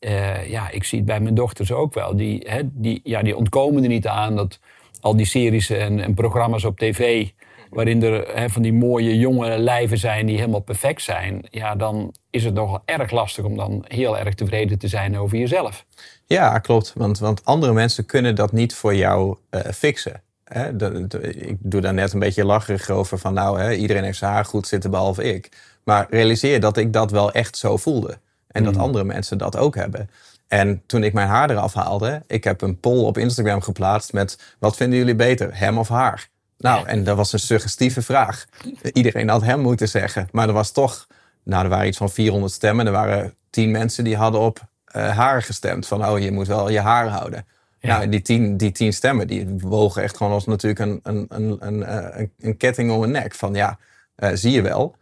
Uh, 0.00 0.48
ja, 0.48 0.70
ik 0.70 0.84
zie 0.84 0.98
het 0.98 1.06
bij 1.06 1.20
mijn 1.20 1.34
dochters 1.34 1.72
ook 1.72 1.94
wel. 1.94 2.16
Die, 2.16 2.46
hè, 2.48 2.60
die, 2.64 3.00
ja, 3.04 3.22
die 3.22 3.36
ontkomen 3.36 3.82
er 3.82 3.88
niet 3.88 4.06
aan 4.06 4.36
dat 4.36 4.60
al 5.06 5.16
die 5.16 5.26
series 5.26 5.70
en, 5.70 6.00
en 6.00 6.14
programma's 6.14 6.64
op 6.64 6.78
tv, 6.78 7.28
waarin 7.70 8.02
er 8.02 8.50
van 8.50 8.62
die 8.62 8.72
mooie 8.72 9.18
jonge 9.18 9.58
lijven 9.58 9.98
zijn 9.98 10.26
die 10.26 10.36
helemaal 10.36 10.60
perfect 10.60 11.02
zijn, 11.02 11.46
ja, 11.50 11.74
dan 11.74 12.14
is 12.30 12.44
het 12.44 12.54
nogal 12.54 12.82
erg 12.84 13.10
lastig 13.10 13.44
om 13.44 13.56
dan 13.56 13.84
heel 13.88 14.18
erg 14.18 14.34
tevreden 14.34 14.78
te 14.78 14.88
zijn 14.88 15.18
over 15.18 15.38
jezelf. 15.38 15.84
Ja, 16.26 16.58
klopt. 16.58 16.92
Want, 16.96 17.18
want 17.18 17.44
andere 17.44 17.72
mensen 17.72 18.06
kunnen 18.06 18.34
dat 18.34 18.52
niet 18.52 18.74
voor 18.74 18.94
jou 18.94 19.36
uh, 19.50 19.60
fixen. 19.60 20.22
Hè? 20.44 20.76
De, 20.76 21.06
de, 21.06 21.34
ik 21.34 21.56
doe 21.58 21.80
daar 21.80 21.94
net 21.94 22.12
een 22.12 22.18
beetje 22.18 22.44
lacherig 22.44 22.90
over 22.90 23.18
van 23.18 23.34
nou, 23.34 23.60
hè, 23.60 23.72
iedereen 23.72 24.04
heeft 24.04 24.18
zijn 24.18 24.32
haar 24.32 24.44
goed 24.44 24.66
zitten 24.66 24.90
behalve 24.90 25.24
ik. 25.24 25.48
Maar 25.84 26.06
realiseer 26.10 26.60
dat 26.60 26.76
ik 26.76 26.92
dat 26.92 27.10
wel 27.10 27.32
echt 27.32 27.56
zo 27.56 27.76
voelde. 27.76 28.18
En 28.48 28.64
dat 28.64 28.76
andere 28.76 29.04
mensen 29.04 29.38
dat 29.38 29.56
ook 29.56 29.74
hebben. 29.74 30.10
En 30.48 30.82
toen 30.86 31.04
ik 31.04 31.12
mijn 31.12 31.28
haar 31.28 31.50
eraf 31.50 31.74
haalde, 31.74 32.22
ik 32.26 32.44
heb 32.44 32.60
een 32.60 32.80
poll 32.80 33.04
op 33.04 33.18
Instagram 33.18 33.60
geplaatst 33.60 34.12
met 34.12 34.38
wat 34.58 34.76
vinden 34.76 34.98
jullie 34.98 35.14
beter, 35.14 35.58
hem 35.58 35.78
of 35.78 35.88
haar? 35.88 36.28
Nou, 36.58 36.86
en 36.86 37.04
dat 37.04 37.16
was 37.16 37.32
een 37.32 37.38
suggestieve 37.38 38.02
vraag. 38.02 38.46
Iedereen 38.92 39.28
had 39.28 39.42
hem 39.42 39.60
moeten 39.60 39.88
zeggen. 39.88 40.28
Maar 40.32 40.48
er 40.48 40.54
was 40.54 40.72
toch, 40.72 41.06
nou, 41.42 41.64
er 41.64 41.70
waren 41.70 41.86
iets 41.86 41.96
van 41.96 42.10
400 42.10 42.52
stemmen. 42.52 42.86
Er 42.86 42.92
waren 42.92 43.34
10 43.50 43.70
mensen 43.70 44.04
die 44.04 44.16
hadden 44.16 44.40
op 44.40 44.60
uh, 44.96 45.16
haar 45.16 45.42
gestemd. 45.42 45.86
Van, 45.86 46.06
oh, 46.06 46.18
je 46.18 46.32
moet 46.32 46.46
wel 46.46 46.68
je 46.68 46.80
haar 46.80 47.08
houden. 47.08 47.46
Ja. 47.80 47.96
Nou, 47.96 48.08
die 48.08 48.22
tien, 48.22 48.56
die 48.56 48.72
tien 48.72 48.92
stemmen, 48.92 49.26
die 49.26 49.46
wogen 49.58 50.02
echt 50.02 50.16
gewoon 50.16 50.32
als 50.32 50.46
natuurlijk 50.46 50.80
een, 50.80 51.00
een, 51.02 51.26
een, 51.28 51.56
een, 51.60 51.94
een, 52.18 52.32
een 52.38 52.56
ketting 52.56 52.90
om 52.90 53.02
een 53.02 53.10
nek. 53.10 53.34
Van 53.34 53.54
ja, 53.54 53.78
uh, 54.16 54.30
zie 54.32 54.52
je 54.52 54.62
wel. 54.62 54.96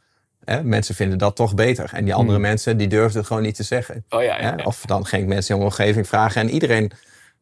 Hè, 0.45 0.63
mensen 0.63 0.95
vinden 0.95 1.19
dat 1.19 1.37
toch 1.37 1.55
beter. 1.55 1.91
En 1.93 2.05
die 2.05 2.15
andere 2.15 2.39
hmm. 2.39 2.47
mensen, 2.47 2.77
die 2.77 2.89
durfden 2.89 3.19
het 3.19 3.27
gewoon 3.27 3.43
niet 3.43 3.55
te 3.55 3.63
zeggen. 3.63 4.05
Oh, 4.09 4.23
ja, 4.23 4.41
ja, 4.41 4.57
Of 4.65 4.83
dan 4.87 5.07
ging 5.07 5.23
ik 5.23 5.29
mensen 5.29 5.55
in 5.55 5.61
de 5.61 5.67
omgeving 5.67 6.09
vragen. 6.09 6.41
En 6.41 6.51
iedereen 6.51 6.93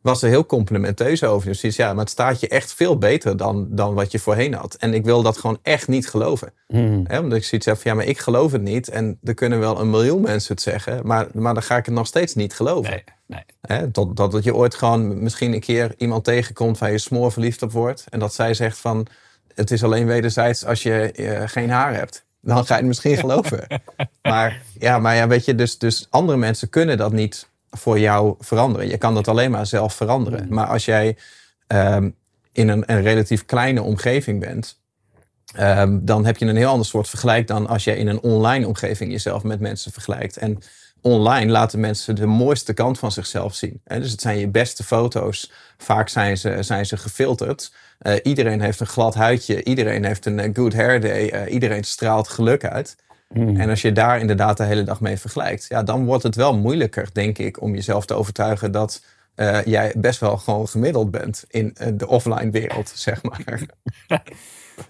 was 0.02 0.22
er 0.22 0.28
heel 0.28 0.46
complimenteus 0.46 1.24
over. 1.24 1.56
Dus 1.60 1.76
ja, 1.76 1.92
maar 1.92 2.02
het 2.02 2.10
staat 2.10 2.40
je 2.40 2.48
echt 2.48 2.74
veel 2.74 2.98
beter 2.98 3.36
dan, 3.36 3.66
dan 3.70 3.94
wat 3.94 4.12
je 4.12 4.18
voorheen 4.18 4.54
had. 4.54 4.74
En 4.74 4.94
ik 4.94 5.04
wil 5.04 5.22
dat 5.22 5.38
gewoon 5.38 5.58
echt 5.62 5.88
niet 5.88 6.08
geloven. 6.08 6.52
Mm. 6.68 7.04
Hè, 7.06 7.18
omdat 7.18 7.38
ik 7.38 7.44
zoiets 7.44 7.66
heb 7.66 7.78
van, 7.78 7.90
ja, 7.90 7.96
maar 7.96 8.06
ik 8.06 8.18
geloof 8.18 8.52
het 8.52 8.62
niet. 8.62 8.88
En 8.88 9.18
er 9.22 9.34
kunnen 9.34 9.58
wel 9.58 9.80
een 9.80 9.90
miljoen 9.90 10.20
mensen 10.20 10.54
het 10.54 10.62
zeggen. 10.62 11.06
Maar, 11.06 11.26
maar 11.32 11.54
dan 11.54 11.62
ga 11.62 11.76
ik 11.76 11.86
het 11.86 11.94
nog 11.94 12.06
steeds 12.06 12.34
niet 12.34 12.54
geloven. 12.54 12.90
Nee, 12.90 13.04
nee. 13.26 13.44
Hè, 13.60 13.90
dat, 13.90 14.16
dat 14.16 14.44
je 14.44 14.54
ooit 14.54 14.74
gewoon 14.74 15.22
misschien 15.22 15.52
een 15.52 15.60
keer 15.60 15.94
iemand 15.96 16.24
tegenkomt 16.24 16.78
waar 16.78 16.90
je 16.90 16.98
smoor 16.98 17.32
verliefd 17.32 17.62
op 17.62 17.72
wordt. 17.72 18.04
En 18.08 18.18
dat 18.18 18.34
zij 18.34 18.54
zegt 18.54 18.78
van, 18.78 19.06
het 19.54 19.70
is 19.70 19.84
alleen 19.84 20.06
wederzijds 20.06 20.64
als 20.64 20.82
je 20.82 21.12
uh, 21.16 21.42
geen 21.46 21.70
haar 21.70 21.94
hebt 21.94 22.24
dan 22.42 22.66
ga 22.66 22.74
je 22.74 22.80
het 22.80 22.88
misschien 22.88 23.16
geloven. 23.26 23.66
maar 24.22 24.62
ja, 24.78 24.98
maar 24.98 25.14
ja, 25.14 25.26
weet 25.26 25.44
je, 25.44 25.54
dus, 25.54 25.78
dus 25.78 26.06
andere 26.10 26.38
mensen 26.38 26.68
kunnen 26.68 26.96
dat 26.96 27.12
niet 27.12 27.48
voor 27.70 27.98
jou 27.98 28.34
veranderen. 28.38 28.88
Je 28.88 28.98
kan 28.98 29.14
dat 29.14 29.28
alleen 29.28 29.50
maar 29.50 29.66
zelf 29.66 29.94
veranderen. 29.94 30.46
Mm. 30.46 30.54
Maar 30.54 30.66
als 30.66 30.84
jij 30.84 31.16
um, 31.68 32.14
in 32.52 32.68
een, 32.68 32.82
een, 32.86 33.02
relatief 33.02 33.44
kleine 33.44 33.82
omgeving 33.82 34.40
bent, 34.40 34.80
um, 35.60 36.04
dan 36.04 36.26
heb 36.26 36.36
je 36.36 36.46
een 36.46 36.56
heel 36.56 36.68
ander 36.68 36.86
soort 36.86 37.08
vergelijk 37.08 37.46
dan 37.46 37.66
als 37.66 37.84
je 37.84 37.96
in 37.96 38.06
een 38.06 38.20
online 38.20 38.66
omgeving 38.66 39.10
jezelf 39.10 39.42
met 39.42 39.60
mensen 39.60 39.92
vergelijkt. 39.92 40.36
En 40.36 40.58
online 41.00 41.50
laten 41.50 41.80
mensen 41.80 42.14
de 42.14 42.26
mooiste 42.26 42.72
kant 42.72 42.98
van 42.98 43.12
zichzelf 43.12 43.54
zien. 43.54 43.80
Dus 43.84 44.10
het 44.10 44.20
zijn 44.20 44.38
je 44.38 44.48
beste 44.48 44.84
foto's. 44.84 45.52
Vaak 45.78 46.08
zijn 46.08 46.38
ze, 46.38 46.56
zijn 46.60 46.86
ze 46.86 46.96
gefilterd. 46.96 47.72
Uh, 48.02 48.14
iedereen 48.22 48.60
heeft 48.60 48.80
een 48.80 48.86
glad 48.86 49.14
huidje. 49.14 49.64
Iedereen 49.64 50.04
heeft 50.04 50.26
een 50.26 50.38
uh, 50.38 50.54
good 50.54 50.74
hair 50.74 51.00
day. 51.00 51.32
Uh, 51.32 51.52
iedereen 51.52 51.84
straalt 51.84 52.28
geluk 52.28 52.64
uit. 52.64 52.96
Mm. 53.28 53.56
En 53.56 53.68
als 53.68 53.82
je 53.82 53.92
daar 53.92 54.18
inderdaad 54.18 54.56
de 54.56 54.64
hele 54.64 54.82
dag 54.82 55.00
mee 55.00 55.18
vergelijkt, 55.18 55.66
ja, 55.68 55.82
dan 55.82 56.04
wordt 56.04 56.22
het 56.22 56.34
wel 56.34 56.58
moeilijker, 56.58 57.08
denk 57.12 57.38
ik, 57.38 57.60
om 57.60 57.74
jezelf 57.74 58.06
te 58.06 58.14
overtuigen 58.14 58.72
dat 58.72 59.04
jij 59.64 59.94
best 59.96 60.20
wel 60.20 60.36
gewoon 60.36 60.68
gemiddeld 60.68 61.10
bent 61.10 61.44
in 61.48 61.76
de 61.94 62.08
offline 62.08 62.50
wereld, 62.50 62.88
zeg 63.06 63.22
maar. 63.22 63.62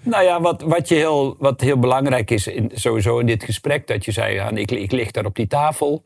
Nou 0.03 0.25
ja, 0.25 0.41
wat, 0.41 0.63
wat, 0.63 0.89
je 0.89 0.95
heel, 0.95 1.37
wat 1.39 1.61
heel 1.61 1.79
belangrijk 1.79 2.31
is 2.31 2.47
in, 2.47 2.71
sowieso 2.75 3.19
in 3.19 3.27
dit 3.27 3.45
gesprek, 3.45 3.87
dat 3.87 4.05
je 4.05 4.13
zei, 4.13 4.35
ja, 4.35 4.51
ik, 4.51 4.71
ik 4.71 4.93
lig 4.93 5.11
daar 5.11 5.25
op 5.25 5.35
die 5.35 5.47
tafel. 5.47 6.03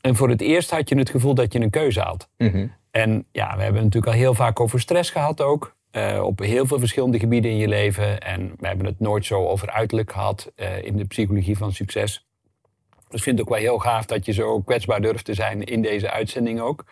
En 0.00 0.16
voor 0.16 0.28
het 0.28 0.40
eerst 0.40 0.70
had 0.70 0.88
je 0.88 0.98
het 0.98 1.10
gevoel 1.10 1.34
dat 1.34 1.52
je 1.52 1.60
een 1.60 1.70
keuze 1.70 2.00
had. 2.00 2.28
Mhm. 2.36 2.66
En 2.90 3.26
ja, 3.32 3.56
we 3.56 3.62
hebben 3.62 3.82
het 3.82 3.84
natuurlijk 3.84 4.12
al 4.12 4.18
heel 4.18 4.34
vaak 4.34 4.60
over 4.60 4.80
stress 4.80 5.10
gehad 5.10 5.40
ook. 5.40 5.76
Uh, 5.92 6.22
op 6.24 6.38
heel 6.38 6.66
veel 6.66 6.78
verschillende 6.78 7.18
gebieden 7.18 7.50
in 7.50 7.56
je 7.56 7.68
leven. 7.68 8.20
En 8.20 8.54
we 8.58 8.66
hebben 8.66 8.86
het 8.86 9.00
nooit 9.00 9.26
zo 9.26 9.46
over 9.46 9.70
uiterlijk 9.70 10.12
gehad 10.12 10.52
uh, 10.56 10.82
in 10.82 10.96
de 10.96 11.04
psychologie 11.04 11.56
van 11.56 11.72
succes. 11.72 12.26
Dus 13.08 13.18
ik 13.18 13.22
vind 13.22 13.38
het 13.38 13.48
ook 13.48 13.54
wel 13.54 13.62
heel 13.62 13.78
gaaf 13.78 14.06
dat 14.06 14.26
je 14.26 14.32
zo 14.32 14.60
kwetsbaar 14.60 15.00
durft 15.00 15.24
te 15.24 15.34
zijn 15.34 15.64
in 15.64 15.82
deze 15.82 16.10
uitzending 16.10 16.60
ook. 16.60 16.84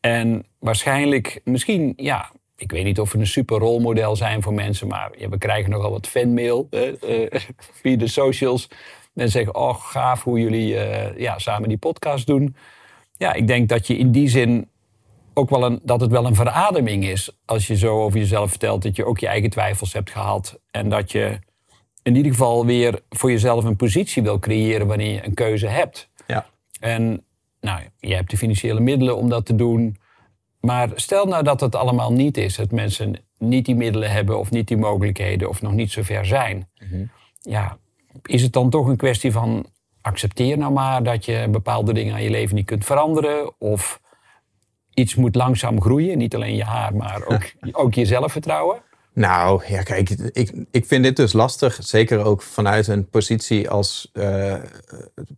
En 0.00 0.46
waarschijnlijk, 0.58 1.40
misschien, 1.44 1.92
ja, 1.96 2.30
ik 2.56 2.70
weet 2.70 2.84
niet 2.84 3.00
of 3.00 3.12
we 3.12 3.18
een 3.18 3.26
super 3.26 3.58
rolmodel 3.58 4.16
zijn 4.16 4.42
voor 4.42 4.54
mensen, 4.54 4.88
maar 4.88 5.10
we 5.30 5.38
krijgen 5.38 5.70
nogal 5.70 5.90
wat 5.90 6.08
fanmail 6.08 6.68
uh, 6.70 6.92
via 7.80 7.96
de 7.96 8.06
socials. 8.06 8.68
Mensen 9.12 9.32
zeggen, 9.32 9.54
oh 9.54 9.74
gaaf 9.74 10.24
hoe 10.24 10.40
jullie 10.40 10.66
ja, 11.16 11.38
samen 11.38 11.68
die 11.68 11.78
podcast 11.78 12.26
doen. 12.26 12.56
Ja, 13.16 13.32
ik 13.32 13.46
denk 13.46 13.68
dat 13.68 13.86
je 13.86 13.96
in 13.96 14.12
die 14.12 14.28
zin 14.28 14.68
ook 15.40 15.50
wel 15.50 15.64
een, 15.64 15.80
dat 15.82 16.00
het 16.00 16.10
wel 16.10 16.26
een 16.26 16.34
verademing 16.34 17.04
is. 17.04 17.30
Als 17.44 17.66
je 17.66 17.76
zo 17.76 18.02
over 18.02 18.18
jezelf 18.18 18.50
vertelt 18.50 18.82
dat 18.82 18.96
je 18.96 19.04
ook 19.04 19.18
je 19.18 19.26
eigen 19.26 19.50
twijfels 19.50 19.92
hebt 19.92 20.10
gehad. 20.10 20.60
En 20.70 20.88
dat 20.88 21.12
je 21.12 21.38
in 22.02 22.16
ieder 22.16 22.32
geval 22.32 22.66
weer 22.66 23.02
voor 23.08 23.30
jezelf 23.30 23.64
een 23.64 23.76
positie 23.76 24.22
wil 24.22 24.38
creëren 24.38 24.86
wanneer 24.86 25.12
je 25.12 25.24
een 25.24 25.34
keuze 25.34 25.66
hebt. 25.66 26.10
Ja. 26.26 26.46
En 26.80 27.24
nou, 27.60 27.80
je 27.98 28.14
hebt 28.14 28.30
de 28.30 28.36
financiële 28.36 28.80
middelen 28.80 29.16
om 29.16 29.28
dat 29.28 29.46
te 29.46 29.54
doen. 29.54 29.96
Maar 30.60 30.90
stel 30.94 31.26
nou 31.26 31.42
dat 31.42 31.60
het 31.60 31.74
allemaal 31.74 32.12
niet 32.12 32.36
is. 32.36 32.56
Dat 32.56 32.70
mensen 32.70 33.14
niet 33.38 33.64
die 33.64 33.74
middelen 33.74 34.10
hebben 34.10 34.38
of 34.38 34.50
niet 34.50 34.68
die 34.68 34.76
mogelijkheden 34.76 35.48
of 35.48 35.62
nog 35.62 35.72
niet 35.72 35.90
zo 35.90 36.02
ver 36.02 36.26
zijn. 36.26 36.68
Mhm. 36.78 37.04
Ja, 37.40 37.78
is 38.22 38.42
het 38.42 38.52
dan 38.52 38.70
toch 38.70 38.86
een 38.86 38.96
kwestie 38.96 39.32
van 39.32 39.66
accepteer 40.00 40.58
nou 40.58 40.72
maar 40.72 41.02
dat 41.02 41.24
je 41.24 41.48
bepaalde 41.50 41.92
dingen 41.92 42.14
aan 42.14 42.22
je 42.22 42.30
leven 42.30 42.54
niet 42.54 42.66
kunt 42.66 42.84
veranderen? 42.84 43.60
Of 43.60 43.99
iets 44.94 45.14
moet 45.14 45.34
langzaam 45.34 45.80
groeien, 45.80 46.18
niet 46.18 46.34
alleen 46.34 46.56
je 46.56 46.64
haar, 46.64 46.94
maar 46.94 47.22
ook, 47.26 47.52
ook 47.82 47.94
je 47.94 48.04
zelfvertrouwen? 48.04 48.82
Nou, 49.12 49.62
ja, 49.66 49.82
kijk, 49.82 50.10
ik, 50.10 50.52
ik 50.70 50.86
vind 50.86 51.04
dit 51.04 51.16
dus 51.16 51.32
lastig. 51.32 51.78
Zeker 51.80 52.24
ook 52.24 52.42
vanuit 52.42 52.86
een 52.86 53.08
positie 53.08 53.70
als 53.70 54.10
uh, 54.12 54.54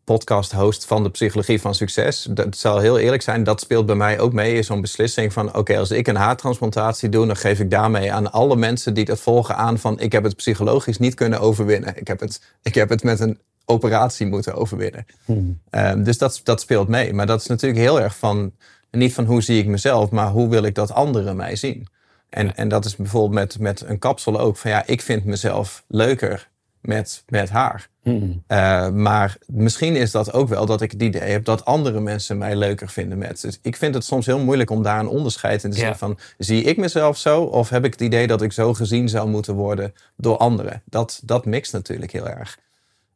podcast-host 0.04 0.86
van 0.86 1.02
de 1.02 1.10
Psychologie 1.10 1.60
van 1.60 1.74
Succes. 1.74 2.28
Dat 2.30 2.56
zal 2.56 2.78
heel 2.78 2.98
eerlijk 2.98 3.22
zijn, 3.22 3.44
dat 3.44 3.60
speelt 3.60 3.86
bij 3.86 3.94
mij 3.94 4.20
ook 4.20 4.32
mee. 4.32 4.54
Is 4.54 4.66
zo'n 4.66 4.80
beslissing 4.80 5.32
van: 5.32 5.56
oké, 5.56 5.78
als 5.78 5.90
ik 5.90 6.06
een 6.06 6.16
haartransplantatie 6.16 7.08
doe, 7.08 7.26
dan 7.26 7.36
geef 7.36 7.60
ik 7.60 7.70
daarmee 7.70 8.12
aan 8.12 8.32
alle 8.32 8.56
mensen 8.56 8.94
die 8.94 9.04
dat 9.04 9.20
volgen 9.20 9.56
aan 9.56 9.78
van: 9.78 10.00
ik 10.00 10.12
heb 10.12 10.22
het 10.22 10.36
psychologisch 10.36 10.98
niet 10.98 11.14
kunnen 11.14 11.40
overwinnen. 11.40 11.96
Ik 11.96 12.08
heb 12.08 12.20
het, 12.20 12.42
ik 12.62 12.74
heb 12.74 12.88
het 12.88 13.02
met 13.02 13.20
een 13.20 13.38
operatie 13.64 14.26
moeten 14.26 14.54
overwinnen. 14.54 15.06
Hmm. 15.24 15.60
Um, 15.70 16.04
dus 16.04 16.18
dat, 16.18 16.40
dat 16.44 16.60
speelt 16.60 16.88
mee. 16.88 17.12
Maar 17.12 17.26
dat 17.26 17.40
is 17.40 17.46
natuurlijk 17.46 17.80
heel 17.80 18.00
erg 18.00 18.16
van: 18.16 18.52
niet 18.92 19.14
van 19.14 19.24
hoe 19.24 19.42
zie 19.42 19.58
ik 19.58 19.66
mezelf, 19.66 20.10
maar 20.10 20.30
hoe 20.30 20.48
wil 20.48 20.62
ik 20.62 20.74
dat 20.74 20.92
anderen 20.92 21.36
mij 21.36 21.56
zien. 21.56 21.86
En, 22.28 22.56
en 22.56 22.68
dat 22.68 22.84
is 22.84 22.96
bijvoorbeeld 22.96 23.34
met, 23.34 23.58
met 23.58 23.80
een 23.80 23.98
kapsel 23.98 24.40
ook. 24.40 24.56
Van 24.56 24.70
ja, 24.70 24.86
ik 24.86 25.00
vind 25.00 25.24
mezelf 25.24 25.84
leuker 25.88 26.48
met, 26.80 27.22
met 27.28 27.50
haar. 27.50 27.88
Hmm. 28.02 28.42
Uh, 28.48 28.88
maar 28.88 29.36
misschien 29.46 29.96
is 29.96 30.10
dat 30.10 30.32
ook 30.32 30.48
wel 30.48 30.66
dat 30.66 30.80
ik 30.80 30.90
het 30.90 31.02
idee 31.02 31.30
heb 31.30 31.44
dat 31.44 31.64
andere 31.64 32.00
mensen 32.00 32.38
mij 32.38 32.56
leuker 32.56 32.88
vinden 32.88 33.18
met. 33.18 33.40
Dus 33.40 33.58
ik 33.62 33.76
vind 33.76 33.94
het 33.94 34.04
soms 34.04 34.26
heel 34.26 34.38
moeilijk 34.38 34.70
om 34.70 34.82
daar 34.82 35.00
een 35.00 35.08
onderscheid 35.08 35.64
in 35.64 35.70
te 35.70 35.78
zien 35.78 35.96
van 35.96 36.18
zie 36.38 36.62
ik 36.62 36.76
mezelf 36.76 37.18
zo 37.18 37.42
of 37.42 37.68
heb 37.68 37.84
ik 37.84 37.92
het 37.92 38.00
idee 38.00 38.26
dat 38.26 38.42
ik 38.42 38.52
zo 38.52 38.74
gezien 38.74 39.08
zou 39.08 39.28
moeten 39.28 39.54
worden 39.54 39.94
door 40.16 40.36
anderen. 40.36 40.82
Dat, 40.84 41.20
dat 41.24 41.44
mixt 41.44 41.72
natuurlijk 41.72 42.12
heel 42.12 42.28
erg. 42.28 42.58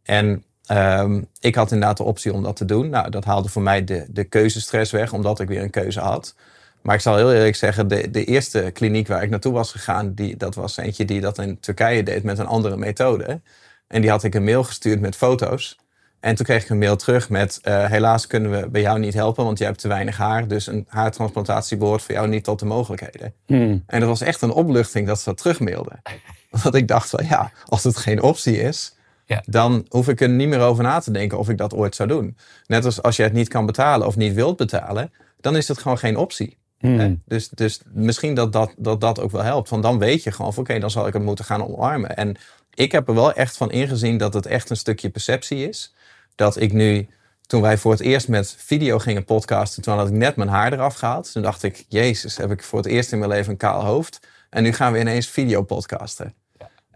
En 0.03 0.45
um, 0.73 1.27
ik 1.41 1.55
had 1.55 1.73
inderdaad 1.73 1.97
de 1.97 2.03
optie 2.03 2.33
om 2.33 2.43
dat 2.43 2.57
te 2.57 2.65
doen. 2.65 2.89
Nou, 2.89 3.11
dat 3.11 3.25
haalde 3.25 3.49
voor 3.49 3.63
mij 3.63 3.85
de, 3.85 4.07
de 4.09 4.25
keuzestress 4.25 4.91
weg, 4.91 5.13
omdat 5.13 5.41
ik 5.41 5.49
weer 5.49 5.63
een 5.63 5.71
keuze 5.71 6.01
had. 6.01 6.35
Maar 6.83 6.95
ik 6.95 7.01
zal 7.01 7.17
heel 7.17 7.33
eerlijk 7.33 7.57
zeggen, 7.57 7.89
de, 7.89 8.11
de 8.11 8.25
eerste 8.25 8.71
kliniek 8.73 9.09
waar 9.09 9.23
ik 9.23 9.31
naartoe 9.31 9.53
was 9.53 9.71
gegaan, 9.71 10.15
die, 10.15 10.37
dat 10.37 10.55
was 10.55 10.77
eentje 10.77 11.05
die 11.05 11.21
dat 11.21 11.39
in 11.39 11.61
Turkije 11.61 12.03
deed 12.03 12.23
met 12.23 12.39
een 12.39 12.47
andere 12.47 12.77
methode. 12.77 13.41
En 13.87 14.01
die 14.01 14.11
had 14.11 14.25
ik 14.25 14.35
een 14.35 14.45
mail 14.45 14.65
gestuurd 14.65 15.01
met 15.01 15.17
foto's. 15.17 15.79
En 16.21 16.35
toen 16.35 16.47
kreeg 16.47 16.63
ik 16.63 16.69
een 16.69 16.79
mail 16.79 16.97
terug 16.97 17.31
met: 17.31 17.59
eh, 17.63 17.85
Helaas 17.85 18.27
kunnen 18.27 18.51
we 18.51 18.69
bij 18.69 18.81
jou 18.81 18.99
niet 18.99 19.15
helpen, 19.15 19.45
want 19.45 19.59
je 19.59 19.65
hebt 19.65 19.79
te 19.79 19.89
weinig 19.89 20.17
haar. 20.17 20.49
Dus 20.49 20.67
een 20.67 20.87
haartransplantatie 20.89 21.77
behoort 21.77 22.03
voor 22.03 22.15
jou 22.15 22.29
niet 22.29 22.45
tot 22.45 22.59
de 22.59 22.65
mogelijkheden. 22.67 23.35
Hmm. 23.47 23.83
En 23.87 24.01
dat 24.01 24.09
was 24.09 24.21
echt 24.21 24.43
een 24.43 24.51
opluchting 24.51 25.07
dat 25.07 25.19
ze 25.19 25.25
dat 25.25 25.37
terugmailden. 25.37 26.03
Want 26.63 26.75
ik 26.75 26.89
dacht 26.89 27.11
van 27.11 27.25
ja, 27.29 27.53
als 27.65 27.85
het 27.85 27.97
geen 27.97 28.23
optie 28.23 28.61
is, 28.61 28.96
Ja. 29.29 29.43
dan 29.47 29.87
hoef 29.89 30.09
ik 30.09 30.21
er 30.21 30.29
niet 30.29 30.49
meer 30.49 30.61
over 30.61 30.83
na 30.83 30.99
te 30.99 31.11
denken 31.11 31.39
of 31.39 31.49
ik 31.49 31.59
dat 31.59 31.75
ooit 31.75 31.95
zou 31.95 32.09
doen. 32.09 32.37
Net 32.67 32.85
als 32.85 33.03
als 33.03 33.17
je 33.17 33.23
het 33.23 33.33
niet 33.33 33.49
kan 33.49 33.67
betalen 33.67 34.07
of 34.07 34.17
niet 34.17 34.35
wilt 34.35 34.57
betalen, 34.57 35.13
dan 35.41 35.57
is 35.57 35.69
het 35.69 35.79
gewoon 35.79 35.99
geen 35.99 36.17
optie. 36.17 36.57
Hmm. 36.79 37.23
Dus, 37.25 37.49
dus 37.49 37.81
misschien 37.93 38.35
dat 38.35 38.53
dat, 38.53 38.75
dat 38.77 39.01
dat 39.01 39.21
ook 39.21 39.31
wel 39.31 39.43
helpt. 39.43 39.69
Want 39.69 39.83
dan 39.83 39.99
weet 39.99 40.23
je 40.23 40.33
gewoon 40.33 40.55
van 40.55 40.63
oké, 40.63 40.79
dan 40.79 40.91
zal 40.91 41.07
ik 41.07 41.13
het 41.13 41.23
moeten 41.23 41.45
gaan 41.45 41.67
omarmen. 41.67 42.17
En 42.17 42.37
ik 42.75 42.93
heb 42.93 43.09
er 43.09 43.15
wel 43.15 43.33
echt 43.33 43.57
van 43.57 43.71
ingezien 43.71 44.19
dat 44.19 44.35
het 44.35 44.47
echt 44.47 44.71
een 44.71 44.77
stukje 44.77 45.09
perceptie 45.09 45.69
is. 45.69 45.95
Dat 46.35 46.61
ik 46.61 46.73
nu, 46.73 47.09
toen 47.47 47.61
wij 47.61 47.79
voor 47.79 47.93
het 47.93 48.01
eerst 48.01 48.29
met 48.29 48.55
video 48.59 48.99
gingen 48.99 49.25
podcasten, 49.25 49.83
toen 49.83 49.97
had 49.97 50.09
ik 50.09 50.13
net 50.13 50.37
mijn 50.37 50.49
haar 50.49 50.73
eraf 50.73 50.95
gehaald. 50.95 51.33
Toen 51.33 51.43
dacht 51.43 51.63
ik, 51.63 51.85
jezus, 51.89 52.37
heb 52.37 52.51
ik 52.51 52.63
voor 52.63 52.79
het 52.79 52.89
eerst 52.89 53.13
in 53.13 53.19
mijn 53.19 53.31
leven 53.31 53.51
een 53.51 53.59
kaal 53.59 53.85
hoofd. 53.85 54.27
En 54.51 54.63
nu 54.63 54.73
gaan 54.73 54.93
we 54.93 54.99
ineens 54.99 55.29
video 55.29 55.63
podcasten. 55.63 56.35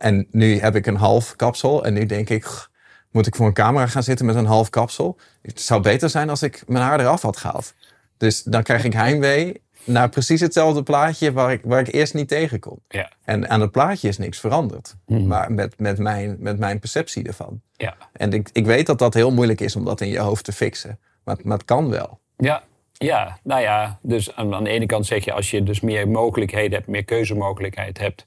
En 0.01 0.27
nu 0.31 0.59
heb 0.59 0.77
ik 0.77 0.87
een 0.87 0.97
half 0.97 1.37
kapsel. 1.37 1.85
En 1.85 1.93
nu 1.93 2.07
denk 2.07 2.29
ik, 2.29 2.45
"Gh, 2.45 2.67
moet 3.11 3.27
ik 3.27 3.37
voor 3.37 3.47
een 3.47 3.53
camera 3.53 3.87
gaan 3.87 4.03
zitten 4.03 4.27
met 4.27 4.35
een 4.35 4.47
half 4.47 4.71
kapsel? 4.71 5.19
Het 5.43 5.61
zou 5.61 5.83
beter 5.83 6.11
zijn 6.11 6.31
als 6.31 6.43
ik 6.43 6.63
mijn 6.67 6.85
haar 6.85 7.01
eraf 7.01 7.23
had 7.23 7.37
gehaald. 7.37 7.75
Dus 8.17 8.43
dan 8.43 8.63
krijg 8.63 8.85
ik 8.85 8.93
heimwee 8.93 9.63
naar 9.85 10.09
precies 10.09 10.41
hetzelfde 10.41 10.83
plaatje 10.83 11.33
waar 11.33 11.53
ik, 11.53 11.61
waar 11.65 11.81
ik 11.81 11.95
eerst 11.95 12.15
niet 12.15 12.29
tegen 12.29 12.61
kon. 12.61 12.83
Ja. 12.89 13.13
En 13.25 13.49
aan 13.49 13.61
het 13.61 13.71
plaatje 13.71 14.09
is 14.09 14.19
niks 14.19 14.41
veranderd. 14.41 14.97
Mhm. 15.07 15.27
Maar 15.27 15.53
met, 15.53 15.79
met, 15.79 15.99
mijn, 15.99 16.37
met 16.39 16.59
mijn 16.59 16.79
perceptie 16.79 17.27
ervan. 17.27 17.61
Ja. 17.73 17.97
En 18.13 18.33
ik, 18.33 18.49
ik 18.53 18.67
weet 18.67 18.87
dat 18.87 18.99
dat 18.99 19.15
heel 19.15 19.31
moeilijk 19.31 19.61
is 19.61 19.77
om 19.77 19.85
dat 19.85 20.01
in 20.01 20.09
je 20.09 20.19
hoofd 20.19 20.45
te 20.45 20.53
fixen. 20.53 20.99
Maar, 21.25 21.37
maar 21.43 21.57
het 21.57 21.67
kan 21.67 21.91
wel. 21.91 22.21
Ja, 22.37 22.63
ja, 22.93 23.39
nou 23.43 23.61
ja, 23.61 23.99
dus 24.03 24.37
aan, 24.37 24.55
aan 24.55 24.65
de 24.65 24.71
ene 24.71 24.87
kant 24.87 25.07
zeg 25.07 25.25
je, 25.25 25.33
als 25.33 25.51
je 25.51 25.63
dus 25.63 25.81
meer 25.81 26.09
mogelijkheden 26.09 26.73
hebt, 26.73 26.87
meer 26.87 27.05
keuzemogelijkheid 27.05 27.99
hebt, 27.99 28.27